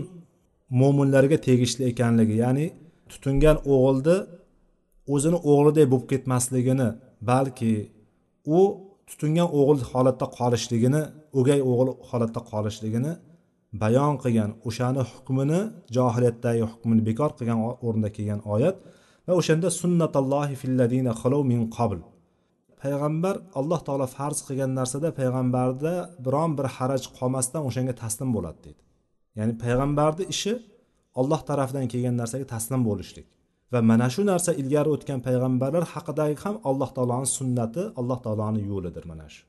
mo'minlarga 0.82 1.38
tegishli 1.48 1.84
ekanligi 1.92 2.36
ya'ni 2.44 2.66
tutingan 3.12 3.58
o'g'ilni 3.74 4.18
o'zini 5.14 5.40
o'g'lidek 5.52 5.86
bo'lib 5.92 6.08
ketmasligini 6.12 6.90
balki 7.30 7.74
u 8.58 8.60
tutingan 9.10 9.50
o'g'il 9.60 9.80
holatda 9.92 10.26
qolishligini 10.38 11.02
o'gay 11.40 11.60
o'g'il 11.72 11.90
holatda 12.10 12.42
qolishligini 12.52 13.12
bayon 13.82 14.14
qilgan 14.24 14.52
o'shani 14.68 15.02
hukmini 15.12 15.60
johiliyatdagi 15.96 16.64
hukmini 16.72 17.02
bekor 17.10 17.30
qilgan 17.38 17.60
o'rinda 17.88 18.10
kelgan 18.16 18.42
oyat 18.54 18.76
va 19.28 19.34
o'shanda 19.40 19.70
sunnatallohi 19.82 20.56
filladina 20.62 21.14
min 21.52 21.62
qabl. 21.78 22.00
Payg'ambar 22.84 23.36
alloh 23.60 23.80
taolo 23.88 24.08
farz 24.18 24.40
qilgan 24.48 24.72
narsada 24.80 25.10
payg'ambarda 25.20 25.94
biron 26.26 26.52
bir 26.58 26.68
haraj 26.76 27.04
qolmasdan 27.18 27.62
o'shanga 27.70 27.94
taslim 28.04 28.30
bo'ladi 28.36 28.60
deydi. 28.66 28.82
Ya'ni 29.38 29.54
payg'ambarni 29.64 30.26
ishi 30.34 30.54
olloh 31.20 31.42
tarafidan 31.50 31.86
kelgan 31.94 32.16
narsaga 32.22 32.46
taslim 32.56 32.82
bo'lishlik. 32.90 33.28
Va 33.74 33.80
mana 33.92 34.08
shu 34.14 34.22
narsa 34.32 34.52
ilgari 34.62 34.90
o'tgan 34.96 35.20
payg'ambarlar 35.28 35.84
haqidagi 35.94 36.36
ham 36.44 36.56
alloh 36.70 36.90
taoloni 36.98 37.28
sunnati 37.38 37.82
alloh 38.00 38.20
taoloni 38.26 38.62
yo'lidir 38.72 39.04
mana 39.12 39.28
shu. 39.34 39.42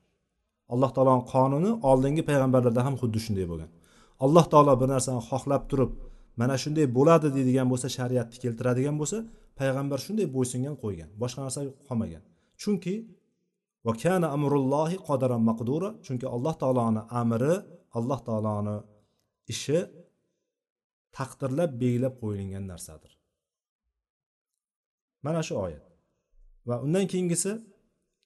Alloh 0.73 0.91
taoloni 0.95 1.23
qonuni 1.33 1.71
oldingi 1.91 2.23
payg'ambarlarda 2.29 2.81
ham 2.87 2.95
xuddi 3.01 3.19
shunday 3.25 3.45
bo'lgan. 3.51 3.69
Alloh 4.25 4.45
taolo 4.53 4.73
bir 4.81 4.87
narsani 4.93 5.21
xohlab 5.29 5.63
turib 5.71 5.91
mana 6.41 6.55
shunday 6.63 6.85
bo'ladi 6.97 7.27
deydigan 7.35 7.67
bo'lsa 7.71 7.87
shariatni 7.97 8.37
keltiradigan 8.43 8.95
bo'lsa 9.01 9.17
payg'ambar 9.59 9.99
shunday 10.05 10.27
bo'ysungan 10.35 10.75
qo'ygan 10.83 11.09
boshqa 11.21 11.39
narsa 11.45 11.61
qolmagan 11.87 12.23
chunki 12.61 12.93
va 13.85 13.93
kana 14.03 14.27
amrullohi 14.35 14.97
qodaran 15.07 15.43
maqdura 15.49 15.89
chunki 16.05 16.27
alloh 16.35 16.53
taoloni 16.61 17.01
amri 17.21 17.55
alloh 17.97 18.19
taoloni 18.27 18.75
ishi 19.53 19.79
taqdirlab 21.17 21.71
belgilab 21.81 22.13
qo'yilgan 22.21 22.65
narsadir. 22.71 23.11
Mana 25.25 25.41
shu 25.47 25.53
oyat. 25.65 25.83
Va 26.67 26.75
undan 26.85 27.05
keyingisi 27.11 27.51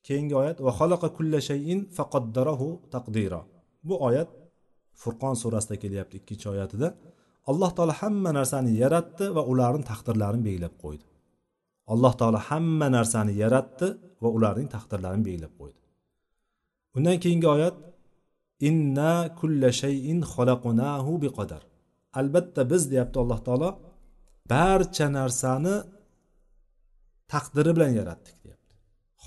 keyingi 0.07 0.35
oyat 0.41 0.57
va 0.65 0.71
xalaqa 0.79 1.07
kulla 1.17 1.39
shayin 1.49 1.79
faqaddarahu 1.97 2.67
taqdira. 2.93 3.41
Bu 3.87 3.95
oyat 4.07 4.29
furqon 5.01 5.35
surasida 5.41 5.75
kelyapti 5.83 6.15
ikkinchi 6.21 6.47
oyatida. 6.53 6.87
Alloh 7.51 7.71
taolo 7.77 7.93
hamma 8.01 8.29
narsani 8.39 8.71
yaratdi 8.83 9.25
va 9.35 9.41
ularni 9.51 9.83
taqdirlarini 9.91 10.43
belgilab 10.47 10.75
qo'ydi. 10.83 11.05
Alloh 11.93 12.13
taolo 12.19 12.39
hamma 12.49 12.87
narsani 12.97 13.33
yaratdi 13.43 13.87
va 14.23 14.29
ularning 14.37 14.69
taqdirlarini 14.75 15.23
belgilab 15.27 15.53
qo'ydi. 15.59 15.79
Undan 16.95 17.17
keyingi 17.23 17.47
oyat 17.55 17.75
inna 18.69 19.13
kulla 19.39 19.69
shayin 19.81 20.19
xalaqnahu 20.33 21.11
biqadar. 21.23 21.61
Albatta 22.19 22.61
biz 22.71 22.81
deyapti 22.91 23.17
alloh 23.23 23.39
taolo 23.47 23.69
barcha 24.53 25.07
narsani 25.19 25.75
taqdiri 27.33 27.71
bilan 27.75 27.91
yaratdik 27.99 28.35
deyapti. 28.43 28.73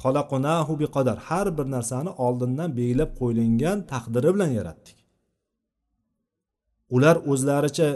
Xalaqnahu 0.00 0.72
biqadar. 0.82 1.16
Har 1.28 1.46
bir 1.58 1.66
narsani 1.76 2.10
oldindan 2.26 2.70
belgilab 2.78 3.10
qo'yilgan 3.20 3.78
taqdiri 3.92 4.30
bilan 4.36 4.50
yaratdik. 4.58 4.98
Ular 6.96 7.16
o'zlaricha 7.30 7.88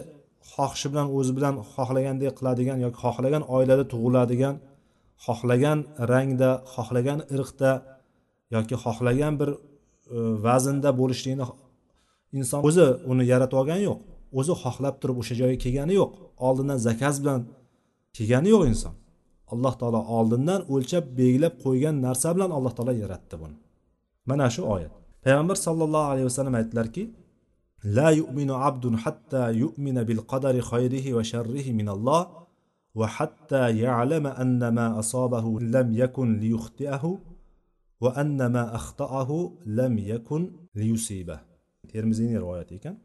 xohishi 0.52 0.86
bilan 0.92 1.06
o'zi 1.18 1.32
bilan 1.36 1.54
xohlagandek 1.74 2.32
qiladigan 2.38 2.78
yoki 2.84 2.98
xohlagan 3.04 3.42
oilada 3.56 3.84
tug'iladigan 3.92 4.54
xohlagan 5.26 5.78
rangda 6.12 6.50
xohlagan 6.74 7.18
irqda 7.34 7.70
yoki 8.54 8.76
xohlagan 8.84 9.32
bir 9.40 9.50
e, 9.54 9.58
vaznda 10.46 10.90
bo'lishligini 11.00 11.46
inson 12.38 12.60
o'zi 12.68 12.86
uni 13.10 13.24
yaratib 13.32 13.56
olgani 13.60 13.84
yo'q. 13.90 13.98
O'zi 14.38 14.54
xohlab 14.62 14.94
turib 15.00 15.16
o'sha 15.22 15.34
joyga 15.40 15.58
kelgani 15.64 15.94
yo'q. 16.00 16.10
Oldindan 16.46 16.78
zakaz 16.88 17.14
bilan 17.22 17.40
kelgani 18.16 18.48
yo'q 18.54 18.62
inson. 18.72 18.94
Alloh 19.52 19.74
taolo 19.80 20.00
oldindan 20.18 20.60
o'lchab 20.74 21.04
belgilab 21.18 21.54
qo'ygan 21.64 21.94
narsa 22.06 22.28
bilan 22.36 22.50
alloh 22.56 22.72
taolo 22.76 22.92
yaratdi 23.02 23.34
buni. 23.42 23.56
Mana 24.30 24.46
shu 24.54 24.62
oyat. 24.74 24.92
Payg'ambar 25.24 25.56
sallallohu 25.66 26.06
alayhi 26.12 26.26
vasallam 26.30 26.54
aytdilarki 26.60 27.02
La 27.84 28.10
yu'minu 28.12 28.54
abdun 28.54 28.94
hatta 29.04 29.50
yu'mina 29.50 30.06
bil 30.08 30.22
qadari 30.32 30.60
khayrihi 30.70 31.14
va 31.16 31.22
sharrihi 31.32 31.72
min 31.72 31.86
Alloh 31.88 32.22
va 32.94 33.06
hatta 33.16 33.70
ya'lama 33.70 34.30
anna 34.42 34.70
ma 34.70 34.86
asabahu 35.02 35.60
lam 35.74 35.88
yakun 35.92 36.28
أخطأه 36.40 37.04
va 38.02 38.10
anna 38.22 38.48
ma 38.48 38.64
akhta'ahu 38.78 39.38
lam 39.78 39.94
yakun 39.98 40.42
liyusiba. 40.76 41.36
Termiziyning 41.92 42.36
rivoyati 42.42 42.74
ekan. 42.80 42.96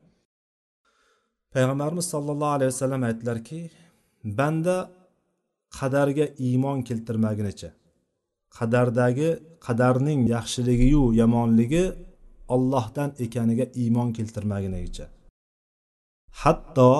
Payg'ambarimiz 1.54 2.06
sollallohu 2.14 2.56
alayhi 2.58 2.72
vasallam 2.74 3.02
aytdilarki, 3.10 3.60
banda 4.40 4.78
qadarga 5.80 6.26
iymon 6.48 6.78
keltirmagunicha 6.88 7.70
qadardagi 8.58 9.30
qadarning 9.66 10.22
yaxshiligiyu 10.36 11.04
yomonligi 11.22 11.84
ollohdan 12.56 13.10
ekaniga 13.26 13.66
iymon 13.82 14.10
keltirmagunicha 14.18 15.06
hatto 16.42 16.92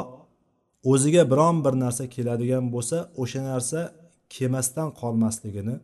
o'ziga 0.92 1.24
biron 1.32 1.58
bir 1.66 1.74
narsa 1.84 2.04
keladigan 2.16 2.66
bo'lsa 2.76 2.98
o'sha 3.22 3.42
narsa 3.52 3.80
kelmasdan 4.36 4.90
qolmasligini 5.02 5.76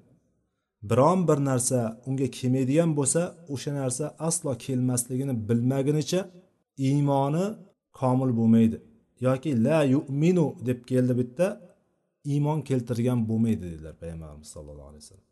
biron 0.89 1.19
bir 1.28 1.39
narsa 1.49 1.80
unga 2.08 2.28
kelmaydigan 2.38 2.91
bo'lsa 2.99 3.21
o'sha 3.54 3.71
narsa 3.80 4.06
aslo 4.28 4.52
kelmasligini 4.65 5.34
bilmagunicha 5.49 6.21
iymoni 6.88 7.45
komil 7.99 8.32
bo'lmaydi 8.39 8.78
yoki 9.28 9.52
la 9.65 9.80
yu'minu 9.93 10.45
deb 10.67 10.80
keldi 10.91 11.13
bitta 11.21 11.47
iymon 12.32 12.60
keltirgan 12.69 13.19
bo'lmaydi 13.30 13.62
dedilar 13.71 13.95
payg'ambarimiz 14.02 14.47
sallallohu 14.56 14.89
alayhi 14.91 15.04
vasallam. 15.04 15.30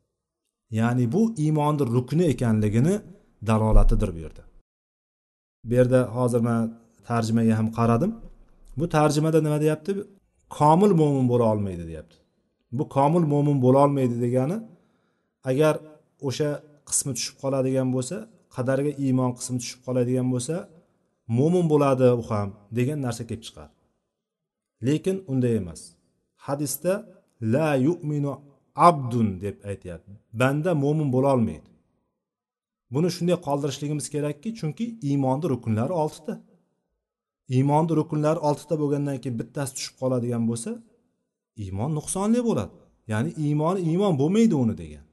Ya'ni 0.80 1.06
bu 1.14 1.22
iymonni 1.44 1.84
rukni 1.96 2.24
ekanligini 2.34 2.96
dalolatidir 3.50 4.10
bu 4.16 4.20
yerda 4.26 4.44
bu 5.68 5.74
yerda 5.74 6.00
hozir 6.16 6.42
man 6.48 6.62
tarjimaga 7.10 7.54
ham 7.60 7.68
qaradim. 7.78 8.12
Bu 8.80 8.86
tarjimada 8.90 9.40
nima 9.42 9.62
deyapti? 9.62 9.92
Komil 10.58 10.92
mo'min 11.02 11.26
bo'la 11.32 11.46
olmaydi 11.54 11.84
deyapti. 11.92 12.18
Bu 12.78 12.84
komil 12.96 13.26
mo'min 13.34 13.58
bo'la 13.66 13.80
olmaydi 13.86 14.16
degani 14.26 14.58
agar 15.50 15.76
o'sha 16.28 16.50
qismi 16.90 17.12
tushib 17.18 17.36
qoladigan 17.44 17.90
bo'lsa 17.96 18.18
qadariga 18.56 18.92
iymon 19.06 19.32
qismi 19.38 19.58
tushib 19.64 19.82
qoladigan 19.88 20.28
bo'lsa 20.34 20.56
mo'min 21.38 21.66
bo'ladi 21.74 22.08
u 22.22 22.24
ham 22.32 22.50
degan 22.78 23.00
narsa 23.06 23.24
kelib 23.30 23.44
chiqadi 23.48 23.74
lekin 24.88 25.18
unday 25.32 25.54
emas. 25.62 25.82
Hadisda 26.46 26.94
la 27.54 27.70
yu'minu 27.88 28.34
abdun 28.88 29.28
deb 29.44 29.56
aytyapti. 29.72 30.12
Banda 30.42 30.72
mo'min 30.84 31.10
bo'lolmaydi 31.16 31.71
buni 32.94 33.10
shunday 33.16 33.38
qoldirishligimiz 33.48 34.06
kerakki 34.14 34.50
chunki 34.60 34.86
iymonni 35.10 35.46
rukunlari 35.54 35.94
oltita. 36.04 36.34
Iymonni 37.56 37.94
rukunlari 38.00 38.40
oltita 38.50 38.76
bo'lgandan 38.82 39.18
keyin 39.22 39.38
bittasi 39.42 39.72
tushib 39.78 39.96
qoladigan 40.02 40.44
bo'lsa 40.50 40.72
iymon 41.64 41.92
nuqsonli 41.98 42.42
bo'ladi. 42.48 42.74
Ya'ni 43.12 43.32
iymoni 43.46 43.80
iymon 43.90 44.14
bo'lmaydi 44.22 44.56
uni 44.64 44.76
degan. 44.82 45.06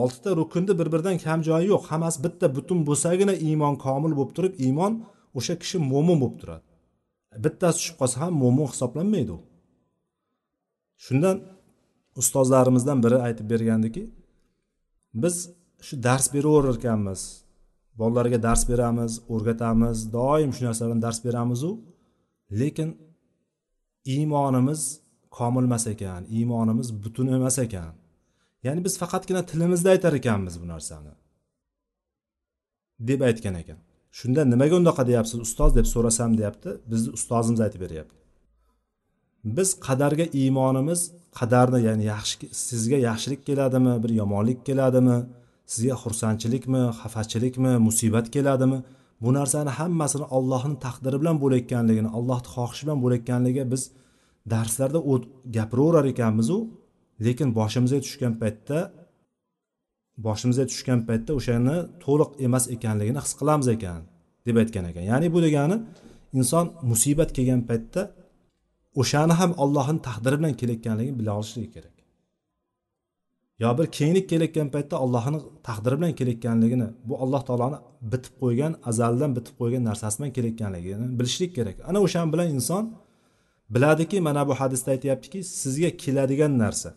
Oltita 0.00 0.30
rukunni 0.40 0.72
bir 0.78 0.88
biridan 0.92 1.16
kam 1.24 1.40
joyi 1.48 1.66
yo'q. 1.72 1.82
Hammasi 1.90 2.18
bitta 2.26 2.46
butun 2.56 2.78
bo'lsagina 2.88 3.34
iymon 3.48 3.74
komil 3.84 4.12
bo'lib 4.18 4.32
turib 4.36 4.54
iymon 4.66 4.92
o'sha 5.38 5.54
kishi 5.62 5.78
mo'min 5.92 6.18
bo'lib 6.22 6.36
turadi. 6.40 6.66
Bittasi 7.44 7.76
tushib 7.78 7.96
qolsa 8.00 8.16
ham 8.22 8.32
mo'min 8.42 8.66
hisoblanmaydi 8.72 9.32
u. 9.38 9.40
Shundan 11.04 11.36
ustozlarimizdan 12.20 12.98
biri 13.04 13.18
aytib 13.26 13.46
bergandiki 13.52 14.02
biz 15.22 15.36
shu 15.86 15.94
dars 16.06 16.26
beraverar 16.34 16.74
ekanmiz 16.78 17.22
bolalarga 17.98 18.42
dars 18.42 18.68
beramiz 18.68 19.12
o'rgatamiz. 19.28 19.98
Doim 20.12 20.52
shu 20.56 20.62
narsalardan 20.64 21.02
dars 21.02 21.24
beramizu. 21.24 21.70
Lekin 22.60 22.90
iymonimiz 24.04 25.00
komilmas 25.30 25.86
ekan 25.86 26.22
iymonimiz 26.36 26.88
butun 27.04 27.26
emas 27.26 27.58
ekan. 27.58 27.92
Ya'ni 28.64 28.84
biz 28.84 28.94
faqatgina 29.02 29.42
tilimizda 29.50 29.88
aytar 29.94 30.12
ekanmiz 30.20 30.54
bu 30.62 30.66
narsani. 30.68 31.12
Deb 33.08 33.20
aytgan 33.28 33.54
ekan. 33.62 33.78
Shunda 34.18 34.44
nimaga 34.52 34.74
undoqa 34.80 35.02
deyapsiz 35.10 35.38
ustoz 35.46 35.70
deb 35.78 35.86
so'rasam 35.94 36.30
deyapti 36.38 36.70
bizni 36.90 37.10
ustozimiz 37.18 37.60
aytib 37.66 37.80
beryapti. 37.84 38.16
Biz 39.56 39.68
qadarga 39.86 40.26
iymonimiz 40.40 41.00
qadarni 41.38 41.80
ya'ni 41.88 42.04
yaxshi 42.14 42.46
sizga 42.68 42.98
yaxshilik 43.08 43.40
keladimi 43.48 43.94
bir 44.02 44.10
yomonlik 44.20 44.58
keladimi? 44.68 45.18
Sizga 45.72 45.96
xursandchilikmi 46.02 46.82
xafachilikmi 47.00 47.72
musibat 47.86 48.26
keladimi? 48.34 48.78
Bu 49.22 49.30
narsani 49.38 49.70
hammasini 49.78 50.26
ollohni 50.36 50.76
taqdiri 50.86 51.16
bilan 51.22 51.36
bo'layotganligini 51.42 52.10
allohni 52.18 52.48
xohishi 52.54 52.82
bilan 52.86 52.98
bo'layotganligiga 53.04 53.64
biz 53.72 53.82
darslarda 54.52 55.00
gapiraverar 55.56 56.06
ekanmizu. 56.14 56.58
Lekin 57.26 57.48
boshimizga 57.58 58.00
tushgan 58.06 58.34
paytda 58.42 58.78
boshimizga 60.26 60.64
tushgan 60.70 61.00
paytda 61.08 61.30
o'shani 61.38 61.76
to'liq 62.04 62.30
emas 62.46 62.64
ekanligini 62.76 63.20
his 63.24 63.32
qilamiz 63.40 63.68
ekan 63.76 64.00
deb 64.46 64.56
aytgan 64.62 64.84
ekan. 64.90 65.04
Ya'ni 65.12 65.28
bu 65.34 65.38
degani 65.46 65.76
inson 66.38 66.66
musibat 66.90 67.30
kelgan 67.36 67.62
paytda 67.70 68.02
o'shani 69.00 69.34
ham 69.40 69.50
allohni 69.62 70.00
taqdiri 70.08 70.36
bilan 70.40 70.54
kelayotganligini 70.60 71.16
bila 71.20 71.30
olishligi 71.38 71.70
kerak. 71.76 71.95
Yo 73.62 73.78
bir 73.78 73.86
kenglik 73.98 74.26
kelayotgan 74.30 74.68
paytda 74.74 74.96
allohni 75.04 75.38
taqdiri 75.68 75.96
bilan 75.98 76.12
kelayotganligini 76.18 76.88
bu 77.08 77.14
alloh 77.22 77.42
taoloni 77.48 77.78
bitib 78.12 78.34
qo'ygan 78.42 78.72
azaldan 78.90 79.30
bitib 79.36 79.54
qo'ygan 79.60 79.82
narsasi 79.90 80.16
bilan 80.18 80.32
kelayotganligini 80.36 81.06
bilishlik 81.18 81.52
kerak. 81.58 81.76
Ana 81.88 81.98
o'shan 82.06 82.26
bilan 82.32 82.48
inson 82.56 82.84
biladiki 83.74 84.20
mana 84.20 84.42
bu 84.48 84.54
hadisda 84.60 84.90
aytyaptiki 84.96 85.38
sizga 85.60 85.90
keladigan 86.02 86.52
narsa. 86.64 86.90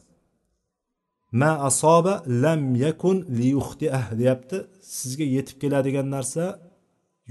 Ma 1.42 1.52
asoba 1.70 2.14
lam 2.44 2.62
yakun 2.86 3.18
liyuxtiah 3.40 4.06
deyapti. 4.20 4.58
Sizga 5.00 5.26
yetib 5.36 5.58
keladigan 5.62 6.08
narsa 6.16 6.44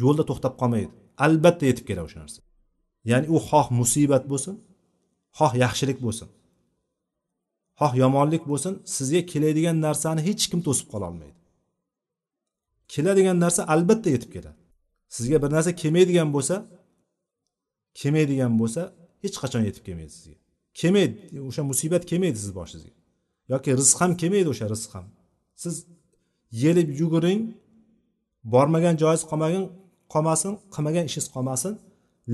yo'lda 0.03 0.23
to'xtab 0.31 0.55
qolmaydi. 0.61 0.91
Albatta 1.27 1.65
yetib 1.71 1.85
keladi 1.89 2.07
o'sha 2.09 2.19
narsa. 2.25 2.41
Ya'ni 3.11 3.27
u 3.35 3.39
xoh 3.49 3.67
musibat 3.81 4.25
bo'lsin 4.33 4.55
xoh 5.39 5.53
yaxshilik 5.65 5.99
bo'lsin. 6.07 6.29
Xoh 7.81 7.93
yomonlik 8.03 8.43
bo'lsin 8.51 8.75
sizga 8.97 9.21
keladigan 9.33 9.77
narsani 9.87 10.21
hech 10.29 10.45
kim 10.51 10.61
to'sib 10.67 10.89
qololmaydi 10.95 11.39
keladigan 12.89 13.41
narsa 13.41 13.67
albatta 13.75 14.11
yetib 14.11 14.33
keladi. 14.33 14.61
Sizga 15.09 15.43
bir 15.43 15.51
narsa 15.57 15.71
kelmaydigan 15.83 16.29
bo'lsa 16.37 16.57
kelmaydigan 18.01 18.53
bo'lsa 18.61 18.83
hech 19.23 19.37
qachon 19.43 19.63
yetib 19.69 19.83
kelmaydi 19.87 20.13
sizga. 20.19 20.37
Kelmaydi 20.81 21.41
o'sha 21.49 21.63
musibat 21.71 22.03
kelmaydi 22.11 22.39
sizni 22.43 22.55
boshingizga. 22.61 22.93
Yoki 23.53 23.71
rizq 23.81 23.99
ham 24.03 24.13
kelmaydi 24.21 24.49
o'sha 24.55 24.67
rizq 24.75 24.91
ham. 24.97 25.07
Siz 25.63 25.75
yelib 26.63 26.89
yuguring 27.01 27.43
bormagan 28.55 28.95
joyingiz 29.03 29.25
qolmagan 29.31 29.65
qolmasin 30.15 30.53
qilmagan 30.75 31.05
ishingiz 31.09 31.29
qolmasin 31.37 31.73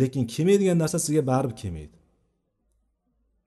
lekin 0.00 0.22
kelmaydigan 0.34 0.78
narsa 0.82 0.98
sizga 1.04 1.22
baribir 1.30 1.56
kelmaydi. 1.62 1.96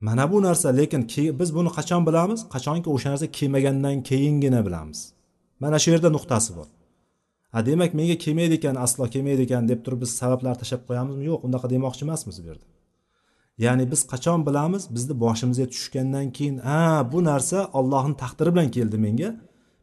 Mana 0.01 0.31
bu 0.31 0.41
narsa 0.41 0.69
lekin 0.69 1.07
biz 1.39 1.55
buni 1.55 1.69
qachon 1.77 2.01
bilamiz? 2.07 2.39
Qachonki 2.53 2.89
o'sha 2.95 3.09
narsa 3.11 3.27
kelmagandan 3.37 4.03
keyingina 4.09 4.65
bilamiz. 4.67 4.99
Mana 5.59 5.79
shu 5.79 5.91
yerda 5.91 6.09
nuqtasi 6.17 6.51
bor. 6.57 6.67
A 7.57 7.65
demak 7.65 7.91
menga 7.99 8.17
kelmaydi 8.23 8.53
ekan 8.59 8.75
aslo 8.85 9.03
kelmaydi 9.13 9.41
ekan 9.47 9.63
deb 9.71 9.79
turib 9.85 9.99
biz 10.03 10.11
sabablar 10.21 10.55
tashlab 10.61 10.81
qo'yamizmi? 10.89 11.23
Yo'q 11.29 11.41
unaqa 11.47 11.67
demoqchi 11.73 12.01
emasmiz 12.07 12.37
bu 12.43 12.47
yerda. 12.49 12.65
Ya'ni 13.65 13.85
biz 13.91 14.01
qachon 14.11 14.39
bilamiz? 14.47 14.83
Bizni 14.95 15.13
boshimizga 15.23 15.65
tushgandan 15.73 16.27
keyin 16.37 16.57
a 16.77 16.79
bu 17.11 17.19
narsa 17.29 17.59
ollohni 17.79 18.15
taqdiri 18.23 18.49
bilan 18.55 18.69
keldi 18.77 18.97
menga. 19.05 19.29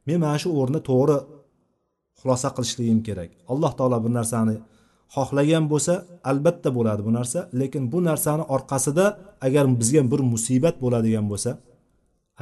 Men 0.06 0.18
mana 0.24 0.36
shu 0.42 0.48
o'rinda 0.60 0.80
to'g'ri 0.90 1.16
xulosa 2.20 2.48
qilishligim 2.56 3.00
kerak. 3.08 3.30
Alloh 3.52 3.72
taolo 3.78 3.98
bir 4.04 4.12
narsani 4.18 4.56
xohlagan 5.14 5.64
bo'lsa 5.72 5.94
albatta 6.30 6.68
bo'ladi 6.76 7.02
bu 7.08 7.12
narsa. 7.18 7.38
Lekin 7.60 7.82
bu 7.92 7.98
narsani 8.08 8.44
orqasida 8.54 9.06
agar 9.46 9.64
bizga 9.80 10.02
bir 10.12 10.20
musibat 10.32 10.76
bo'ladigan 10.84 11.26
bo'lsa 11.32 11.50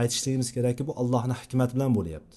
aytishligimiz 0.00 0.48
kerakki 0.56 0.82
bu 0.88 0.92
allohni 1.02 1.35
hikmati 1.42 1.72
bilan 1.76 1.92
bo'lyapti. 1.98 2.37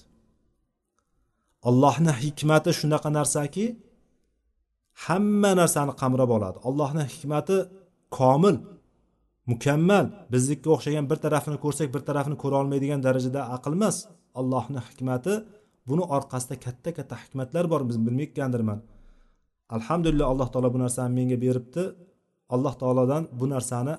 Allohni 1.68 2.12
hikmati 2.22 2.70
shunaqa 2.80 3.08
narsaki 3.18 3.64
hamma 5.04 5.50
narsani 5.60 5.92
qamrab 6.02 6.30
oladi. 6.36 6.58
Allohni 6.68 7.04
hikmati 7.12 7.56
komil 8.18 8.56
mukammal. 9.50 10.06
Biznikka 10.32 10.68
o'xshagan 10.74 11.04
bir 11.10 11.18
tarafini 11.24 11.58
ko'rsak 11.64 11.88
bir 11.94 12.02
tarafini 12.08 12.36
ko'ra 12.42 12.56
olmaydigan 12.62 13.00
darajada 13.06 13.40
aql 13.56 13.72
emas. 13.78 13.96
Allohni 14.40 14.80
hikmati 14.88 15.32
buni 15.88 16.04
orqasida 16.16 16.54
katta 16.64 16.90
katta 16.98 17.14
hikmatlar 17.22 17.64
bor 17.72 17.80
biz 17.88 17.96
bilmayotgandirman. 18.06 18.78
Alhamdulillah 19.76 20.26
alloh 20.32 20.48
taolo 20.52 20.68
bu 20.74 20.78
narsani 20.84 21.12
menga 21.18 21.40
beribdi. 21.44 21.84
Alloh 22.54 22.74
taolodan 22.80 23.22
bu 23.40 23.46
narsani 23.54 23.94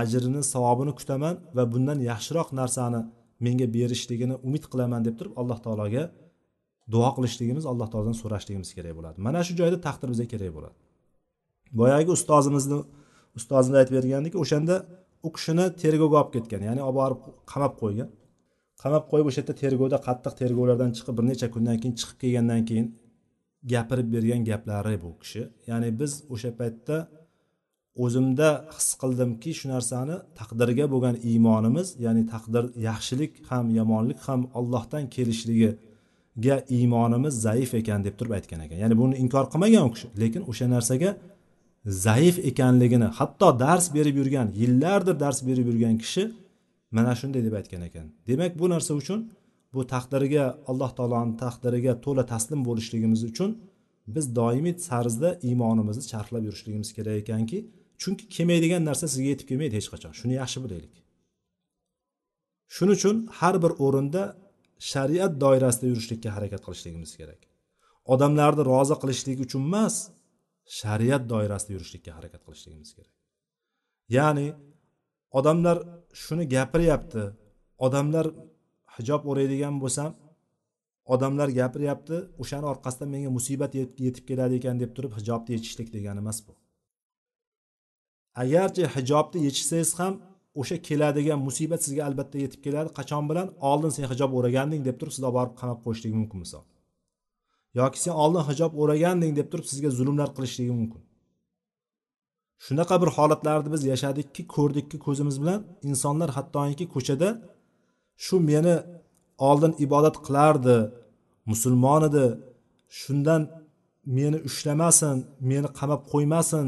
ajrini 0.00 0.42
savobini 0.52 0.92
kutaman 0.98 1.34
va 1.56 1.64
bundan 1.72 1.98
yaxshiroq 2.10 2.48
narsani 2.60 3.00
menga 3.46 3.66
berishligini 3.76 4.34
umid 4.46 4.64
qilaman 4.72 5.00
deb 5.06 5.14
turib 5.18 5.34
alloh 5.40 5.58
taologa 5.64 6.04
duo 6.92 7.10
qilishligimiz 7.16 7.64
alloh 7.72 7.88
taolodan 7.92 8.16
so'rashligimiz 8.22 8.70
kerak 8.76 8.94
bo'ladi. 8.98 9.16
Mana 9.26 9.40
shu 9.46 9.52
joyda 9.60 9.78
taqdir 9.86 10.08
bizga 10.12 10.26
kerak 10.32 10.52
bo'ladi. 10.56 10.76
Boyagi 11.80 12.10
ustozimizni 12.18 12.78
ustozimiz 13.38 13.76
aytib 13.80 13.94
bergandiki 13.98 14.36
o'shanda 14.44 14.74
u 15.26 15.28
kishini 15.36 15.64
tergovga 15.82 16.16
olib 16.20 16.30
ketgan 16.36 16.62
ya'ni 16.68 16.82
olib 16.88 16.98
borib 17.00 17.20
qamab 17.52 17.74
qo'ygan. 17.82 18.08
Qamab 18.82 19.04
qo'yib 19.10 19.26
o'sha 19.30 19.40
yerda 19.40 19.54
tergovda 19.62 19.98
qattiq 20.06 20.34
tergovlardan 20.40 20.90
chiqib 20.96 21.14
bir 21.18 21.24
necha 21.30 21.46
kundan 21.54 21.76
keyin 21.80 21.94
chiqib 22.00 22.18
kelgandan 22.22 22.62
keyin 22.68 22.86
gapirib 23.72 24.08
bergan 24.14 24.42
gaplari 24.50 24.96
bu 25.04 25.10
kishi. 25.22 25.42
Ya'ni 25.70 25.88
biz 26.00 26.12
o'sha 26.34 26.50
paytda 26.60 26.96
o'zimda 28.04 28.48
his 28.76 28.88
qildimki 29.02 29.50
shu 29.58 29.66
narsani 29.74 30.16
taqdirga 30.38 30.84
bo'lgan 30.92 31.16
iymonimiz 31.30 31.88
ya'ni 32.04 32.22
taqdir 32.32 32.64
yaxshilik 32.88 33.32
ham 33.50 33.66
yomonlik 33.78 34.20
ham 34.28 34.40
ollohdan 34.58 35.04
kelishligiga 35.14 36.56
iymonimiz 36.76 37.34
zaif 37.46 37.70
ekan 37.80 38.00
deb 38.06 38.14
turib 38.18 38.32
aytgan 38.38 38.60
ekan. 38.66 38.78
Ya'ni 38.84 38.96
buni 39.02 39.14
inkor 39.24 39.44
qilmagan 39.52 39.82
u 39.88 39.90
kishi 39.94 40.08
lekin 40.22 40.42
o'sha 40.50 40.66
narsaga 40.74 41.10
zaif 42.06 42.36
ekanligini 42.50 43.08
hatto 43.18 43.48
dars 43.64 43.86
berib 43.96 44.16
yurgan 44.20 44.48
yillardir 44.60 45.16
dars 45.24 45.38
berib 45.48 45.66
yurgan 45.70 45.96
kishi 46.02 46.24
mana 46.96 47.12
shunday 47.20 47.42
deb 47.46 47.54
aytgan 47.60 47.82
ekan. 47.88 48.06
Demak 48.28 48.52
bu 48.60 48.66
narsa 48.74 48.92
uchun 49.00 49.20
bu 49.74 49.80
taqdiriga 49.94 50.44
alloh 50.70 50.90
taoloni 50.98 51.34
taqdiriga 51.44 51.92
to'la 52.04 52.24
taslim 52.32 52.60
bo'lishligimiz 52.68 53.20
uchun 53.30 53.50
biz 54.14 54.24
doimiy 54.40 54.76
sarzda 54.88 55.28
iymonimizni 55.48 56.04
charxlab 56.12 56.44
yurishligimiz 56.48 56.90
kerak 56.96 57.16
ekanki 57.22 57.58
chunki 58.02 58.24
kelmaydigan 58.34 58.82
narsa 58.88 59.06
sizga 59.12 59.28
yetib 59.32 59.46
kelmaydi 59.50 59.74
hech 59.78 59.88
qachon. 59.92 60.12
Shuni 60.20 60.34
yaxshi 60.42 60.58
bilaylik. 60.64 60.94
Shuning 62.74 62.96
uchun 62.98 63.16
har 63.38 63.54
bir 63.64 63.72
o'rinda 63.86 64.22
shariat 64.92 65.32
doirasida 65.44 65.86
yurishlikka 65.92 66.30
harakat 66.36 66.60
qilishligimiz 66.66 67.12
kerak. 67.20 67.40
Odamlarni 68.12 68.62
rozi 68.72 68.96
qilishlik 69.02 69.38
uchun 69.46 69.62
emas 69.68 69.96
shariat 70.80 71.22
doirasida 71.32 71.72
yurishlikka 71.76 72.10
harakat 72.18 72.42
qilishligimiz 72.46 72.90
kerak. 72.96 73.14
Ya'ni 74.16 74.48
odamlar 75.38 75.76
shuni 76.22 76.44
gapiryapti 76.54 77.24
odamlar 77.86 78.26
hijob 78.98 79.22
o'raydigan 79.30 79.74
bo'lsam 79.82 80.10
odamlar 81.14 81.48
gapiryapti 81.58 82.16
o'shani 82.42 82.66
orqasidan 82.72 83.08
menga 83.14 83.30
musibat 83.38 83.72
yetib 84.06 84.24
keladi 84.30 84.54
ekan 84.60 84.76
deb 84.82 84.90
turib 84.96 85.12
hijobni 85.18 85.50
yechishlik 85.56 85.88
degani 85.96 86.18
emas 86.24 86.38
bu. 86.46 86.52
Agarchi 88.42 88.84
hijobni 88.96 89.38
yechsangiz 89.48 89.90
ham 90.00 90.14
o'sha 90.60 90.76
keladigan 90.88 91.40
musibat 91.46 91.80
sizga 91.86 92.02
albatta 92.08 92.36
yetib 92.44 92.60
keladi 92.66 92.90
qachon 92.98 93.24
bilan? 93.30 93.46
Oldin 93.70 93.90
sen 93.96 94.04
hijob 94.12 94.30
o'raganding 94.38 94.82
deb 94.88 94.96
turib 95.00 95.12
sizni 95.14 95.26
olib 95.28 95.38
borib 95.38 95.54
qamab 95.60 95.78
qo'yishligi 95.84 96.16
mumkin 96.20 96.38
misol. 96.44 96.64
Yoki 97.80 97.98
sen 98.04 98.14
oldin 98.22 98.44
hijob 98.50 98.72
o'raganding 98.82 99.32
deb 99.38 99.48
turib 99.52 99.66
sizga 99.70 99.90
zulmlar 99.98 100.28
qilishligi 100.36 100.74
mumkin. 100.80 101.02
Shunaqa 102.66 102.96
bir 103.02 103.10
holatlarni 103.16 103.70
biz 103.74 103.82
yashadikki 103.92 104.42
ko'rdikki 104.54 104.98
ko'zimiz 105.06 105.36
bilan 105.42 105.60
insonlar 105.90 106.30
hattoki 106.36 106.86
ko'chada 106.94 107.28
shu 108.24 108.36
meni 108.50 108.74
oldin 109.48 109.72
ibodat 109.84 110.16
qilardi 110.26 110.76
musulmon 111.50 112.02
edi 112.08 112.26
shundan 113.00 113.42
meni 114.16 114.38
ushlamasin 114.48 115.16
meni 115.50 115.68
qamab 115.78 116.00
qo'ymasin 116.12 116.66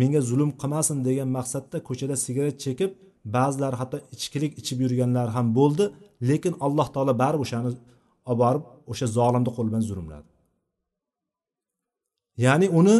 menga 0.00 0.20
zulm 0.30 0.50
qilmasin 0.60 0.98
degan 1.08 1.28
maqsadda 1.38 1.76
ko'chada 1.88 2.16
sigaret 2.24 2.56
chekib 2.64 2.90
ba'zilar 3.36 3.74
hatto 3.80 3.98
ichkilik 4.14 4.52
ichib 4.60 4.78
yurganlar 4.84 5.28
ham 5.36 5.46
bo'ldi. 5.58 5.84
Lekin 6.28 6.54
alloh 6.66 6.88
taolo 6.94 7.12
baribir 7.22 7.42
o'shani 7.46 7.70
olib 8.30 8.40
borib 8.42 8.64
o'sha 8.92 9.06
zolimni 9.18 9.50
qo'li 9.56 9.68
bilan 9.70 9.84
zulmladi. 9.90 10.28
Ya'ni 12.44 12.66
uni 12.80 12.96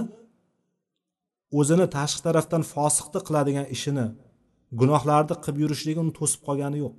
o'zini 1.59 1.87
tashqi 1.97 2.21
tarafdan 2.27 2.63
fosiqni 2.75 3.21
qiladigan 3.27 3.67
ishini 3.77 4.07
gunohlarni 4.81 5.35
qilib 5.45 5.59
yurishligi 5.63 5.99
uni 6.05 6.13
to'sib 6.19 6.41
qolgani 6.49 6.79
yo'q. 6.85 6.97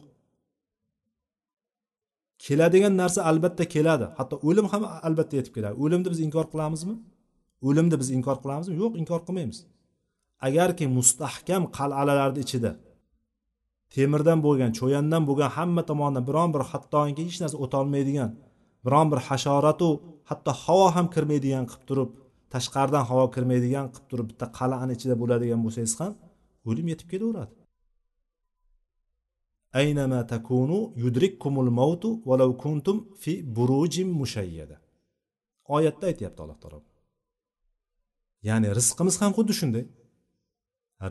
Keladigan 2.45 2.93
narsa 3.01 3.19
albatta 3.29 3.65
keladi. 3.75 4.05
Hatto 4.17 4.35
o'lim 4.47 4.67
ham 4.73 4.83
albatta 5.07 5.33
yetib 5.39 5.53
keladi. 5.57 5.75
O'limni 5.83 6.09
biz 6.13 6.19
inkor 6.27 6.45
qilamizmi? 6.53 6.95
O'limni 7.67 7.95
biz 8.01 8.09
inkor 8.17 8.37
qilamizmi? 8.43 8.75
Yo'q 8.81 8.93
inkor 9.01 9.21
qilmaymiz. 9.27 9.59
Agarki 10.47 10.85
mustahkam 10.97 11.63
qal'alarni 11.77 12.39
ichida 12.45 12.71
temirdan 13.95 14.39
bo'lgan 14.45 14.71
cho'yandan 14.79 15.23
bo'lgan 15.29 15.51
hamma 15.57 15.81
tomonidan 15.89 16.23
biron 16.29 16.49
bir 16.55 16.63
hattoki 16.71 17.21
hech 17.27 17.37
narsa 17.43 17.57
o'tolmaydigan 17.65 18.31
biron 18.85 19.07
bir 19.11 19.19
hasharatu 19.27 19.89
hatto 20.29 20.51
havo 20.63 20.87
ham 20.95 21.07
kirmaydigan 21.15 21.65
qilib 21.71 21.83
turib 21.89 22.09
tashqaridan 22.53 23.03
havo 23.09 23.25
kirmaydigan 23.35 23.85
qilib 23.93 24.07
turib 24.11 24.27
bitta 24.31 24.45
qal'ani 24.59 24.91
ichida 24.97 25.15
bo'ladigan 25.21 25.59
bo'lsangiz 25.65 25.93
ham 26.01 26.13
o'lim 26.69 26.87
yetib 26.91 27.07
kelaveradi. 27.13 27.53
Aynama 29.79 30.19
takunu 30.33 30.79
yudrikkumul 31.03 31.69
mautu 31.79 32.09
valau 32.29 32.51
kuntum 32.63 32.97
fi 33.21 33.33
burujim 33.55 34.09
mushayyada 34.21 34.77
oyatda 35.75 36.03
aytyapti 36.11 36.39
alloh 36.43 36.59
taolo. 36.63 36.79
Ya'ni 38.49 38.67
rizqimiz 38.79 39.15
ham 39.21 39.31
xuddi 39.37 39.53
shunday. 39.59 39.85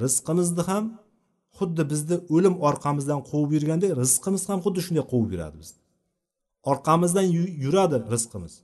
Rizqimizni 0.03 0.63
ham 0.71 0.85
xuddi 1.59 1.83
bizni 1.93 2.17
o'lim 2.35 2.55
orqamizdan 2.69 3.21
quvib 3.31 3.51
yurgandek 3.57 3.91
rizqimiz 4.03 4.43
ham 4.51 4.59
xuddi 4.65 4.81
shunday 4.87 5.05
quvib 5.13 5.31
yuradi 5.35 5.57
bizni 5.63 5.79
orqamizdan 6.73 7.27
yuradi 7.65 7.99
rizqimiz 8.15 8.55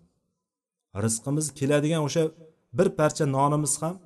rizqimiz 1.05 1.46
keladigan 1.59 2.03
o'sha 2.09 2.22
bir 2.78 2.88
parcha 2.99 3.24
nonimiz 3.36 3.74
ham 3.82 3.96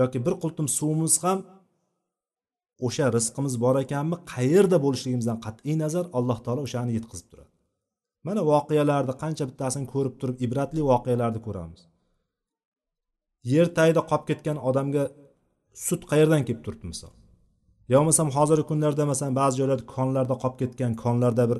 yoki 0.00 0.18
bir 0.26 0.34
qultum 0.42 0.66
suvimiz 0.78 1.14
ham 1.24 1.38
o'sha 2.86 3.06
rizqimiz 3.16 3.54
bor 3.64 3.76
ekanmi? 3.84 4.16
Qayerda 4.32 4.76
bo'lishligimizdan 4.84 5.38
qat'iy 5.46 5.76
nazar 5.84 6.04
alloh 6.18 6.38
taolo 6.44 6.60
o'shani 6.68 6.92
yetkazib 6.98 7.26
turadi. 7.30 7.50
Mana 8.26 8.40
voqealarni 8.52 9.14
qancha 9.22 9.44
bittasini 9.50 9.86
ko'rib 9.94 10.14
turib 10.20 10.36
ibratli 10.46 10.82
voqealarni 10.90 11.40
ko'ramiz. 11.46 11.80
Yer 13.52 13.66
tagida 13.76 14.02
qolib 14.10 14.26
ketgan 14.30 14.58
odamga 14.68 15.04
sut 15.86 16.02
qayerdan 16.10 16.42
kelib 16.46 16.62
turibdi 16.66 16.86
misol? 16.92 17.12
Yo 17.90 17.96
bo'lmasam 18.00 18.28
hozirgi 18.36 18.64
kunlarda 18.70 19.04
masalan 19.12 19.34
ba'zi 19.40 19.54
joylarda 19.60 19.84
konlarda 19.96 20.34
qolib 20.42 20.56
ketgan 20.62 20.92
konlarda 21.04 21.44
bir 21.50 21.58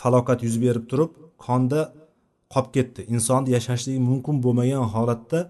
falokat 0.00 0.38
yuz 0.46 0.56
berib 0.64 0.84
turib 0.90 1.10
konda 1.46 1.80
qolib 2.54 2.70
ketdi. 2.76 3.00
Insonni 3.14 3.48
yashashligi 3.56 4.00
mumkin 4.10 4.36
bo'lmagan 4.44 4.84
holatda 4.94 5.40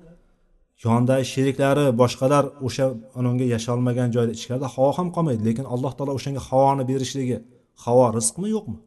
yonidagi 0.84 1.24
sheriklari 1.32 1.84
boshqalar 2.00 2.44
o'sha 2.66 2.86
unga 3.18 3.46
yasholmagan 3.54 4.08
joyda 4.16 4.32
ichkarida 4.38 4.68
havo 4.74 4.90
ham 4.98 5.08
qolmaydi. 5.16 5.42
Lekin 5.48 5.66
alloh 5.74 5.92
taolo 5.98 6.12
o'shanga 6.18 6.42
havoni 6.48 6.84
berishligi 6.90 7.38
havo 7.84 8.06
rizqmi 8.18 8.48
yo'qmi? 8.56 8.78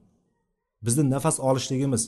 Bizni 0.86 1.04
nafas 1.14 1.38
olishligimiz 1.50 2.04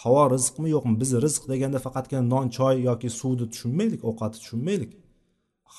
havo 0.00 0.24
rizqmi 0.34 0.68
yo'qmi? 0.74 0.94
Biz 1.02 1.10
rizq 1.24 1.42
deganda 1.52 1.78
faqatgina 1.86 2.22
non 2.34 2.46
choy 2.56 2.76
yoki 2.88 3.08
suvni 3.18 3.46
tushunmaylik 3.52 4.00
ovqatni 4.10 4.38
tushunmaylik. 4.42 4.92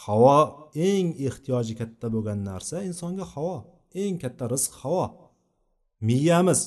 Havo 0.02 0.40
eng 0.90 1.08
ehtiyoji 1.28 1.74
katta 1.82 2.08
bo'lgan 2.14 2.40
narsa 2.50 2.76
insonga 2.90 3.26
havo. 3.34 3.58
Eng 4.04 4.16
katta 4.24 4.46
rizq 4.54 4.72
havo. 4.82 5.06
Miyamiz 6.08 6.60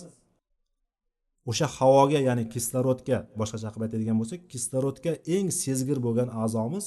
o'sha 1.50 1.66
havoga 1.76 2.20
ya'ni 2.28 2.44
kislorodga 2.54 3.18
boshqacha 3.40 3.68
qilib 3.72 3.86
aytadigan 3.86 4.16
bo'lsak 4.20 4.40
kislorodga 4.52 5.12
eng 5.36 5.48
sezgir 5.62 5.98
bo'lgan 6.06 6.28
a'zomiz 6.42 6.86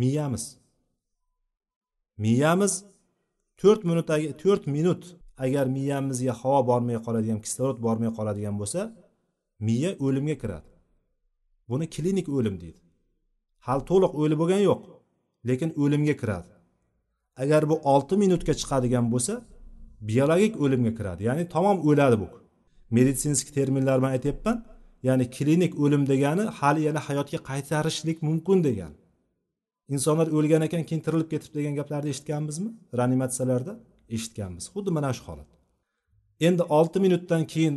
miyamiz. 0.00 0.44
Miyamiz 2.24 2.72
to'rt 3.60 3.82
minut 3.88 4.08
to'rt 4.42 4.64
minut 4.76 5.02
agar 5.44 5.66
miyamizga 5.76 6.34
havo 6.40 6.60
bormay 6.70 6.98
qoladigan 7.06 7.40
kislorod 7.44 7.78
bormay 7.86 8.10
qoladigan 8.18 8.56
bo'lsa 8.60 8.80
miya 9.66 9.90
o'limga 10.06 10.36
kiradi. 10.42 10.70
Buni 11.70 11.86
klinik 11.94 12.26
o'lim 12.38 12.56
deydi. 12.62 12.80
Hali 13.66 13.82
to'liq 13.90 14.12
o'lib 14.22 14.38
bo'lgani 14.42 14.64
yo'q 14.70 14.82
lekin 15.48 15.70
o'limga 15.82 16.14
kiradi. 16.20 16.50
Agar 17.42 17.62
bu 17.70 17.76
olti 17.92 18.14
minutga 18.22 18.52
chiqadigan 18.60 19.06
bo'lsa 19.14 19.34
biologik 20.08 20.54
o'limga 20.64 20.92
kiradi 20.98 21.22
ya'ni 21.28 21.44
tamom 21.54 21.78
o'ladi 21.88 22.16
bu 22.22 22.28
meditsinskiy 22.96 23.52
terminlar 23.58 23.96
bilan 24.00 24.12
aytyapman. 24.16 24.56
Ya'ni 25.06 25.24
klinik 25.36 25.72
o'lim 25.82 26.02
degani 26.12 26.44
hali 26.58 26.80
yana 26.88 27.00
hayotga 27.08 27.38
qaytarishlik 27.50 28.18
mumkin 28.28 28.58
degani 28.68 28.96
insonlar 29.94 30.28
o'lgan 30.36 30.62
ekan 30.68 30.82
keyin 30.88 31.02
tirilib 31.06 31.28
ketibdi 31.32 31.56
degan 31.60 31.74
gaplarni 31.80 32.10
eshitganmizmi? 32.14 32.70
Reanimatsiyalarda 32.98 33.72
eshitganmiz. 34.16 34.64
Xuddi 34.74 34.90
mana 34.96 35.10
shu 35.16 35.24
holat. 35.28 35.50
Endi 36.46 36.62
olti 36.78 36.98
minutdan 37.04 37.42
keyin 37.52 37.74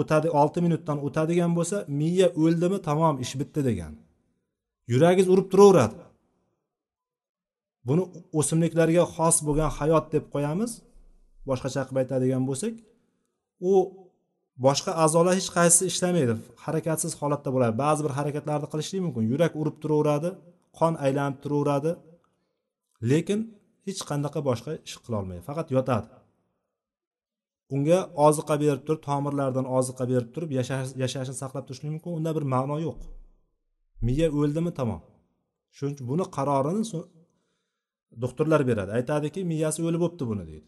o'tadi 0.00 0.28
olti 0.40 0.58
minutdan 0.66 0.98
o'tadigan 1.06 1.52
bo'lsa 1.58 1.76
miya 2.00 2.28
o'ldimi? 2.42 2.78
Tamom 2.88 3.16
ish 3.24 3.34
bitdi 3.40 3.60
degan. 3.68 3.92
Yuragingiz 4.92 5.28
urib 5.32 5.46
turaveradi. 5.52 5.98
Buni 7.88 8.02
o'simliklarga 8.38 9.04
xos 9.14 9.36
bo'lgan 9.46 9.70
hayot 9.78 10.06
deb 10.14 10.24
qo'yamiz. 10.34 10.70
Boshqacha 11.48 11.82
qilib 11.86 12.00
aytadigan 12.02 12.42
bo'lsak 12.48 12.74
u 13.70 13.72
boshqa 14.66 14.92
a'zolar 15.04 15.34
hech 15.38 15.50
qaysisi 15.56 15.84
ishlamaydi. 15.92 16.34
Harakatsiz 16.64 17.12
holatda 17.20 17.50
bo'ladi. 17.54 17.74
Ba'zi 17.84 18.00
bir 18.06 18.12
harakatlarni 18.18 18.68
qilishlik 18.72 19.00
mumkin. 19.06 19.24
Yurak 19.32 19.52
urib 19.60 19.76
turaveradi 19.82 20.30
qon 20.78 20.92
aylanib 21.06 21.38
turaveradi. 21.44 21.92
Lekin 23.10 23.40
hech 23.86 24.00
qanaqa 24.10 24.40
boshqa 24.48 24.70
ish 24.88 24.96
qilolmaydi 25.04 25.42
faqat 25.48 25.68
yotadi. 25.76 26.08
Unga 27.74 27.98
oziqa 28.26 28.54
berib 28.62 28.82
turib 28.86 29.02
tomirlardan 29.08 29.66
oziqa 29.78 30.04
berib 30.12 30.30
turib 30.34 30.50
yashashini 31.02 31.36
saqlab 31.42 31.64
turishlik 31.68 31.90
mumkin. 31.94 32.10
Unda 32.18 32.30
bir 32.36 32.44
ma'no 32.54 32.76
yo'q. 32.86 32.98
Miya 34.06 34.28
o'ldimi? 34.40 34.70
Tamom. 34.78 35.00
Shuning 35.76 35.94
uchun 35.96 36.06
buni 36.10 36.24
qarorini 36.36 36.82
doktorlar 38.22 38.60
beradi. 38.70 38.90
Aytadiki 38.98 39.40
miyasi 39.52 39.80
o'lib 39.88 40.00
bo'libdi 40.04 40.24
buni 40.30 40.44
deydi. 40.50 40.66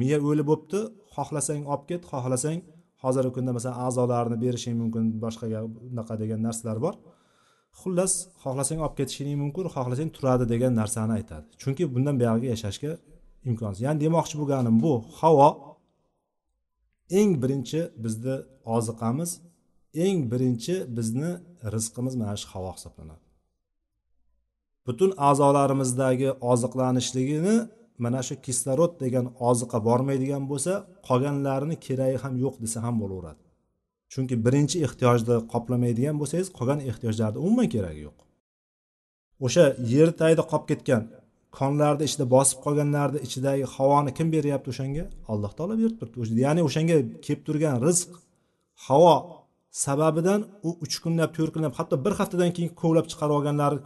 Miya 0.00 0.18
o'lib 0.28 0.46
bo'libdi 0.50 0.80
xohlasang 1.14 1.62
olib 1.72 1.84
ket 1.90 2.02
xohlasang 2.12 2.60
hozirgi 3.04 3.32
kunda 3.36 3.50
masalan 3.56 3.76
a'zolarini 3.86 4.36
berishing 4.44 4.74
mumkin 4.82 5.04
boshqaga 5.24 5.60
unaqa 5.90 6.14
degan 6.22 6.40
narsalar 6.46 6.78
bor. 6.84 6.94
Xullas 7.80 8.12
xohlasang 8.42 8.80
olib 8.84 8.94
ketishing 9.00 9.38
mumkin 9.42 9.66
xohlasang 9.74 10.10
turadi 10.16 10.44
degan 10.52 10.72
narsani 10.80 11.12
aytadi. 11.18 11.46
Chunki 11.62 11.82
bundan 11.94 12.14
buyog'iga 12.20 12.48
yashashga 12.54 12.92
imkonsiz. 13.50 13.80
Ya'ni 13.86 13.98
demoqchi 14.04 14.34
bo'lganim 14.40 14.76
bu 14.84 14.92
havo 15.20 15.48
eng 17.20 17.30
birinchi 17.42 17.80
bizni 18.04 18.36
oziqamiz 18.76 19.30
eng 20.04 20.18
birinchi 20.32 20.74
bizni 20.96 21.30
rizqimiz 21.74 22.14
mana 22.20 22.34
shu 22.40 22.46
havo 22.54 22.70
hisoblanadi. 22.76 23.24
Butun 24.86 25.10
a'zolarimizdagi 25.28 26.28
oziqlanishligini 26.52 27.56
mana 28.04 28.20
shu 28.26 28.34
kislorod 28.46 28.92
degan 29.04 29.26
oziqa 29.48 29.78
bormaydigan 29.88 30.44
bo'lsa 30.50 30.72
qolganlarini 31.08 31.76
keragi 31.86 32.16
ham 32.24 32.34
yo'q 32.44 32.54
desa 32.64 32.78
ham 32.86 32.94
bo'laveradi. 33.02 33.42
Chunki 34.12 34.34
birinchi 34.46 34.76
ehtiyojni 34.86 35.36
qoplamaydigan 35.52 36.16
bo'lsangiz 36.20 36.48
qolgan 36.58 36.80
ehtiyojlarni 36.90 37.38
umuman 37.46 37.68
keragi 37.74 38.00
yo'q. 38.06 38.18
O'sha 39.46 39.64
yer 39.94 40.08
tagida 40.20 40.42
qolib 40.50 40.66
ketgan 40.70 41.02
konlarni 41.58 42.04
ichida 42.08 42.24
bosib 42.34 42.58
qolganlarni 42.64 43.18
ichidagi 43.26 43.64
havoni 43.74 44.10
kim 44.18 44.28
beryapti 44.34 44.68
o'shanga? 44.72 45.04
Alloh 45.32 45.52
taolo 45.58 45.74
berib 45.80 45.96
turibdi. 46.00 46.40
Ya'ni 46.46 46.60
o'shanga 46.68 46.96
kelib 47.24 47.42
turgan 47.48 47.76
rizq 47.86 48.10
havo 48.86 49.16
sababidan 49.84 50.40
u 50.68 50.70
uch 50.84 50.96
kunlab 51.04 51.30
to'rt 51.36 51.52
kunlab 51.54 51.74
hatto 51.78 51.94
bir 52.04 52.12
haftadan 52.20 52.50
keyin 52.56 52.72
kovlab 52.80 53.06
chiqarib 53.10 53.34
olganlari 53.38 53.78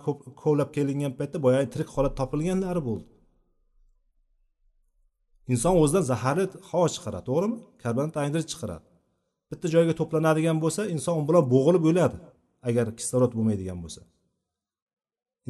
kovlab 0.43 0.71
kelingan 0.77 1.13
paytda 1.19 1.39
boyagi 1.47 1.69
tirik 1.75 1.89
holat 1.95 2.15
topilganlari 2.21 2.83
bo'ldi. 2.89 3.07
Inson 5.53 5.75
o'zidan 5.83 6.05
zaharli 6.13 6.45
havo 6.71 6.87
chiqaradi 6.95 7.25
to'g'rimi? 7.31 7.57
Karbonat 7.83 8.17
angidrid 8.23 8.49
chiqaradi. 8.53 8.85
Bitta 9.51 9.67
joyga 9.75 9.95
to'planadigan 10.01 10.59
bo'lsa 10.65 10.83
inson 10.95 11.15
bilan 11.29 11.45
bo'g'ilib 11.55 11.85
o'ladi 11.91 12.17
agar 12.69 12.87
kislorod 12.99 13.33
bo'lmaydigan 13.37 13.79
bo'lsa. 13.85 14.01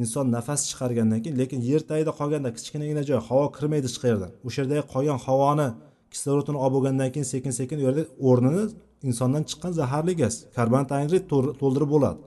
Inson 0.01 0.25
nafas 0.37 0.61
chiqargandan 0.69 1.19
keyin 1.23 1.35
lekin 1.41 1.59
yer 1.69 1.81
tagida 1.89 2.11
qolganda 2.19 2.49
kichkinagina 2.57 3.03
joy 3.09 3.19
havo 3.27 3.45
kirmaydi 3.57 3.87
hech 3.89 3.99
qayerdan 4.03 4.31
o'sha 4.47 4.59
yerdagi 4.61 4.83
qolgan 4.93 5.19
havoni 5.25 5.67
kislorodini 6.13 6.57
olib 6.63 6.73
bo'lgandan 6.75 7.09
keyin 7.13 7.27
sekin 7.33 7.53
sekin 7.59 7.77
u 7.81 7.83
yerda 7.87 8.03
o'rnini 8.29 8.63
insondan 9.09 9.43
chiqqan 9.49 9.71
zaharli 9.79 10.13
gaz 10.21 10.35
karbonat 10.57 10.89
angidrid 10.97 11.25
to'ldirib 11.61 11.89
bo'ladi. 11.95 12.21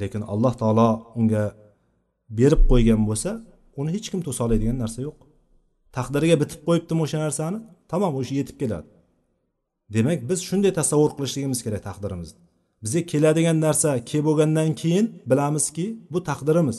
Lekin 0.00 0.22
alloh 0.32 0.54
taolo 0.62 0.88
unga 1.18 1.44
berib 2.38 2.62
qo'ygan 2.70 3.00
bo'lsa 3.10 3.30
uni 3.80 3.90
hech 3.96 4.06
kim 4.12 4.20
to'sa 4.26 4.40
oladigan 4.46 4.76
narsa 4.82 5.00
yo'q. 5.06 5.18
Taqdiriga 5.96 6.36
bitib 6.42 6.60
qo'yibdimi 6.66 7.00
o'sha 7.06 7.18
narsani? 7.24 7.58
Tamom 7.90 8.12
o'sha 8.20 8.34
yetib 8.40 8.56
keladi. 8.62 8.88
Demak 9.94 10.20
biz 10.30 10.38
shunday 10.48 10.72
tasavvur 10.80 11.12
qilishligimiz 11.16 11.60
kerak 11.66 11.82
taqdirimizni 11.88 12.44
bizga 12.84 13.02
keladigan 13.12 13.58
narsa 13.66 13.90
kelib 14.08 14.24
bo'lgandan 14.28 14.70
keyin 14.80 15.06
bilamizki 15.30 15.86
bu 16.12 16.18
taqdirimiz. 16.28 16.78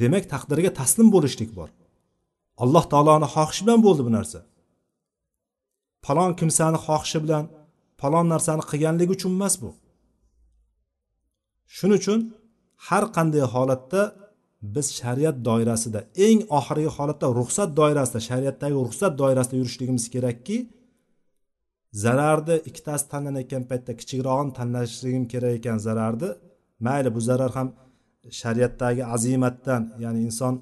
Demak 0.00 0.24
taqdirga 0.32 0.70
taslim 0.80 1.08
bo'lishlik 1.14 1.50
bor. 1.58 1.68
Alloh 2.62 2.84
taoloni 2.92 3.28
xohishi 3.34 3.62
bilan 3.64 3.80
bo'ldi 3.86 4.02
bu 4.08 4.12
narsa. 4.18 4.38
Falon 6.06 6.32
kimsani 6.40 6.78
xohishi 6.86 7.18
bilan 7.24 7.44
falon 8.00 8.26
narsani 8.32 8.62
qilganligi 8.70 9.12
uchun 9.16 9.32
emas 9.38 9.54
bu. 9.62 9.70
Shuning 11.76 11.98
uchun 12.02 12.20
har 12.86 13.04
qanday 13.16 13.44
holatda 13.54 14.02
biz 14.62 14.86
shariat 15.00 15.36
doirasida 15.48 16.00
eng 16.26 16.40
oxirgi 16.58 16.90
holatda 16.96 17.26
ruxsat 17.38 17.70
doirasida 17.80 18.20
shariatdagi 18.28 18.76
ruxsat 18.86 19.12
doirasida 19.20 19.56
yurishligimiz 19.60 20.04
kerakki 20.14 20.56
zararni 21.92 22.56
ikkitasi 22.68 23.04
tanlanayotgan 23.12 23.64
paytda 23.70 23.92
kichikrog'ini 24.00 24.52
tanlashligim 24.58 25.24
kerak 25.32 25.52
ekan 25.58 25.78
zararni. 25.86 26.30
Mayli 26.86 27.10
bu 27.16 27.20
zarar 27.28 27.52
ham 27.58 27.68
shariatdagi 28.40 29.02
azimatdan 29.16 29.82
ya'ni 30.04 30.20
inson 30.28 30.54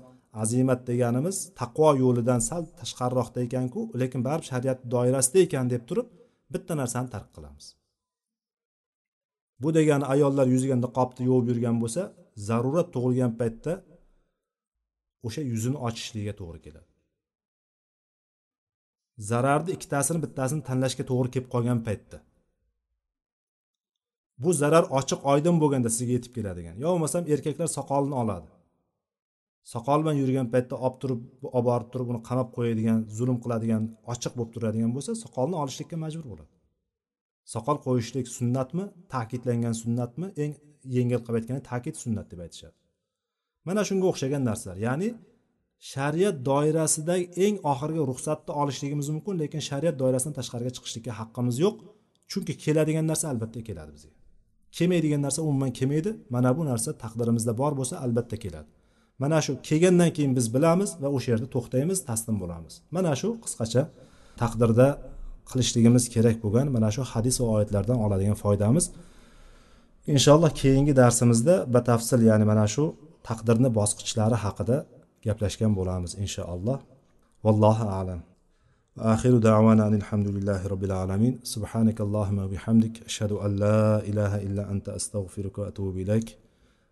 azimat 0.43 0.81
deganimiz 0.91 1.37
taqvo 1.61 1.91
yo'lidan 2.03 2.41
sal 2.49 2.63
tashqariroqda 2.81 3.39
ekanku 3.47 3.81
lekin 4.01 4.21
baribir 4.27 4.47
shariat 4.53 4.79
doirasida 4.95 5.39
ekan 5.47 5.67
deb 5.73 5.83
turib 5.89 6.07
bitta 6.53 6.73
narsani 6.81 7.09
tark 7.15 7.29
qilamiz. 7.37 7.67
Bu 9.63 9.69
degani 9.79 10.05
ayollar 10.15 10.47
yuziga 10.55 10.77
niqobni 10.85 11.23
yuvib 11.29 11.47
yurgan 11.51 11.77
bo'lsa 11.83 12.03
zarurat 12.47 12.89
tug'ilgan 12.95 13.33
paytda 13.41 13.73
o'sha 15.27 15.43
yuzini 15.53 15.79
ochishligiga 15.89 16.35
to'g'ri 16.41 16.61
keladi. 16.67 16.91
Zararni 19.31 19.71
ikkitasini 19.77 20.19
bittasini 20.25 20.63
tanlashga 20.69 21.05
to'g'ri 21.11 21.31
kelib 21.35 21.49
qolgan 21.55 21.81
paytda. 21.89 22.19
Bu 24.43 24.51
zarar 24.61 24.85
ochiq 24.99 25.21
oydin 25.33 25.57
bo'lganda 25.63 25.91
sizga 25.97 26.13
yetib 26.19 26.33
keladigan. 26.37 26.77
Yo 26.83 26.89
bo'lmasam 26.93 27.23
erkaklar 27.35 27.69
soqolini 27.79 28.17
oladi. 28.23 28.51
Soqol 29.73 29.99
bilan 30.03 30.17
yurgan 30.23 30.47
paytda 30.53 30.77
olib 30.87 30.97
turib 31.03 31.23
olib 31.57 31.67
borib 31.71 31.89
turib 31.93 32.13
uni 32.13 32.21
qamab 32.29 32.49
qo'yadigan 32.57 33.01
zulm 33.19 33.39
qiladigan 33.45 33.83
ochiq 34.13 34.33
bo'lib 34.39 34.53
turadigan 34.55 34.95
bo'lsa 34.97 35.13
soqolni 35.25 35.57
olishlikka 35.63 35.97
majbur 36.05 36.27
bo'ladi. 36.33 36.53
Soqol 37.55 37.77
qo'yishlik 37.87 38.27
sunnatmi 38.37 38.85
ta'kidlangan 39.15 39.75
sunnatmi 39.83 40.27
eng 40.45 40.55
yengil 40.97 41.21
qilib 41.25 41.39
aytganda 41.41 41.63
ta'kid 41.71 41.95
sunnat 42.03 42.27
deb 42.33 42.41
aytishadi 42.47 42.77
mana 43.69 43.83
shunga 43.89 44.07
o'xshagan 44.13 44.43
narsalar. 44.51 44.77
Ya'ni 44.89 45.09
shariat 45.93 46.37
doirasidagi 46.49 47.25
eng 47.47 47.57
oxirgi 47.73 48.03
ruxsatni 48.11 48.53
olishligimiz 48.61 49.09
mumkin 49.15 49.35
lekin 49.43 49.61
shariat 49.69 49.97
doirasidan 50.03 50.35
tashqariga 50.39 50.73
chiqishlikka 50.77 51.13
haqqimiz 51.21 51.57
yo'q. 51.65 51.77
Chunki 52.31 52.53
keladigan 52.65 53.07
narsa 53.11 53.25
albatta 53.33 53.61
keladi 53.69 53.91
bizga. 53.97 54.13
Kelmaydigan 54.77 55.21
narsa 55.27 55.41
umuman 55.49 55.71
kelmaydi 55.79 56.11
mana 56.35 56.51
bu 56.59 56.63
narsa 56.71 56.91
taqdirimizda 57.05 57.53
bor 57.61 57.73
bo'lsa 57.79 57.95
albatta 58.05 58.37
keladi. 58.45 58.69
Mana 59.23 59.39
shu 59.45 59.53
kelgandan 59.69 60.11
keyin 60.17 60.33
biz 60.39 60.47
bilamiz 60.55 60.91
va 61.03 61.09
o'sha 61.17 61.29
yerda 61.33 61.49
to'xtaymiz 61.55 61.99
taslim 62.09 62.37
bo'lamiz. 62.43 62.75
Mana 62.97 63.13
shu 63.21 63.29
qisqacha 63.45 63.83
taqdirda 64.43 64.89
qilishligimiz 65.51 66.05
kerak 66.15 66.37
bo'lgan 66.45 66.67
mana 66.77 66.89
shu 66.95 67.03
hadis 67.13 67.37
va 67.41 67.47
oyatlardan 67.55 67.99
oladigan 68.05 68.37
foydamiz. 68.45 68.85
inshaalloh 70.14 70.52
keyingi 70.62 70.94
darsimizda 71.02 71.56
batafsil 71.76 72.22
ya'ni 72.30 72.46
mana 72.52 72.66
shu 72.74 72.84
taqdirni 73.28 73.70
bosqichlari 73.80 74.38
haqida 74.44 74.78
gaplashgan 75.26 75.72
bo'lamiz 75.80 76.12
inshaalloh 76.24 76.78
vallohu 77.46 77.86
alam 78.00 78.22
آخر 79.14 79.38
دعوانا 79.38 79.88
أن 79.88 79.94
الحمد 79.94 80.28
لله 80.28 80.68
رب 80.68 80.84
العالمين 80.84 81.40
سبحانك 81.44 82.02
اللهم 82.02 82.38
وبحمدك 82.40 83.04
أشهد 83.10 83.32
أن 83.32 83.52
لا 83.56 84.00
إله 84.10 84.34
إلا 84.48 84.72
أنت 84.72 84.90
أستغفرك 84.90 85.58
وأتوب 85.58 85.98
إليك 85.98 86.38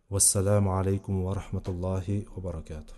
والسلام 0.09 0.65
عليكم 0.78 1.22
ورحمة 1.22 1.65
الله 1.67 2.05
وبركاته 2.38 2.93